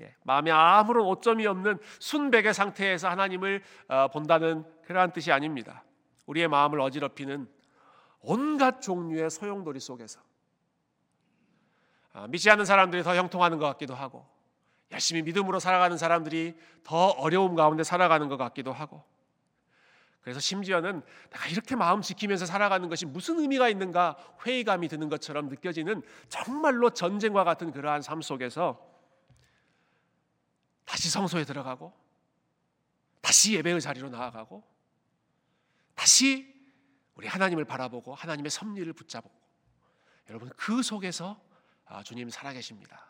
예, 0.00 0.14
마음에 0.22 0.50
아무런 0.50 1.06
오점이 1.06 1.46
없는 1.46 1.78
순백의 1.98 2.54
상태에서 2.54 3.08
하나님을 3.08 3.62
어, 3.88 4.08
본다는 4.08 4.64
그러한 4.86 5.12
뜻이 5.12 5.30
아닙니다. 5.30 5.84
우리의 6.26 6.48
마음을 6.48 6.80
어지럽히는 6.80 7.48
온갖 8.20 8.80
종류의 8.80 9.30
소용돌이 9.30 9.80
속에서 9.80 10.20
아, 12.12 12.26
믿지 12.28 12.50
않는 12.50 12.64
사람들이 12.64 13.02
더 13.02 13.14
형통하는 13.14 13.58
것 13.58 13.66
같기도 13.66 13.94
하고 13.94 14.26
열심히 14.90 15.22
믿음으로 15.22 15.58
살아가는 15.58 15.96
사람들이 15.96 16.56
더 16.84 17.08
어려움 17.08 17.54
가운데 17.54 17.82
살아가는 17.82 18.28
것 18.28 18.36
같기도 18.36 18.72
하고 18.72 19.02
그래서 20.20 20.38
심지어는 20.38 21.02
내가 21.30 21.48
이렇게 21.48 21.74
마음 21.74 22.00
지키면서 22.00 22.46
살아가는 22.46 22.88
것이 22.88 23.06
무슨 23.06 23.40
의미가 23.40 23.68
있는가 23.68 24.16
회의감이 24.46 24.88
드는 24.88 25.08
것처럼 25.08 25.48
느껴지는 25.48 26.02
정말로 26.28 26.90
전쟁과 26.90 27.42
같은 27.44 27.72
그러한 27.72 28.02
삶 28.02 28.22
속에서 28.22 28.91
다시 30.92 31.08
성소에 31.08 31.46
들어가고 31.46 31.90
다시 33.22 33.54
예배의 33.54 33.80
자리로 33.80 34.10
나아가고 34.10 34.62
다시 35.94 36.54
우리 37.14 37.26
하나님을 37.26 37.64
바라보고 37.64 38.14
하나님의 38.14 38.50
섭리를 38.50 38.92
붙잡고 38.92 39.30
여러분 40.28 40.50
그 40.50 40.82
속에서 40.82 41.42
아, 41.86 42.02
주님 42.02 42.28
살아계십니다. 42.28 43.06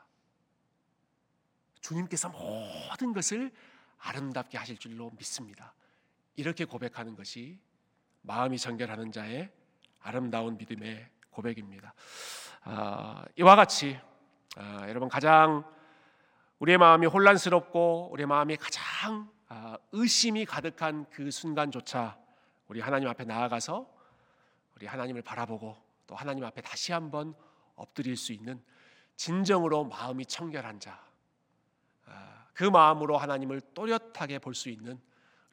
주님께서 1.80 2.28
모든 2.28 3.12
것을 3.12 3.52
아름답게 3.98 4.58
하실 4.58 4.78
줄로 4.78 5.10
믿습니다. 5.18 5.74
이렇게 6.36 6.64
고백하는 6.64 7.16
것이 7.16 7.58
마음이 8.20 8.58
정결하는 8.58 9.10
자의 9.10 9.50
아름다운 9.98 10.56
믿음의 10.56 11.10
고백입니다. 11.30 11.94
아, 12.62 13.24
이와 13.34 13.56
같이 13.56 13.98
아, 14.54 14.88
여러분 14.88 15.08
가장 15.08 15.64
우리의 16.62 16.78
마음이 16.78 17.06
혼란스럽고 17.06 18.10
우리의 18.12 18.28
마음이 18.28 18.56
가장 18.56 19.28
아, 19.48 19.76
의심이 19.90 20.44
가득한 20.44 21.06
그 21.10 21.28
순간조차 21.32 22.16
우리 22.68 22.80
하나님 22.80 23.08
앞에 23.08 23.24
나아가서 23.24 23.92
우리 24.76 24.86
하나님을 24.86 25.22
바라보고 25.22 25.76
또 26.06 26.14
하나님 26.14 26.44
앞에 26.44 26.60
다시 26.60 26.92
한번 26.92 27.34
엎드릴 27.74 28.16
수 28.16 28.32
있는 28.32 28.62
진정으로 29.16 29.86
마음이 29.86 30.24
청결한 30.24 30.78
자, 30.78 31.04
아, 32.06 32.46
그 32.54 32.62
마음으로 32.62 33.18
하나님을 33.18 33.60
또렷하게 33.74 34.38
볼 34.38 34.54
수 34.54 34.68
있는 34.68 35.00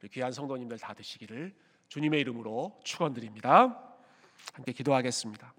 우리 0.00 0.08
귀한 0.10 0.30
성도님들 0.30 0.78
다 0.78 0.94
되시기를 0.94 1.52
주님의 1.88 2.20
이름으로 2.20 2.80
축원드립니다. 2.84 3.82
함께 4.54 4.70
기도하겠습니다. 4.70 5.54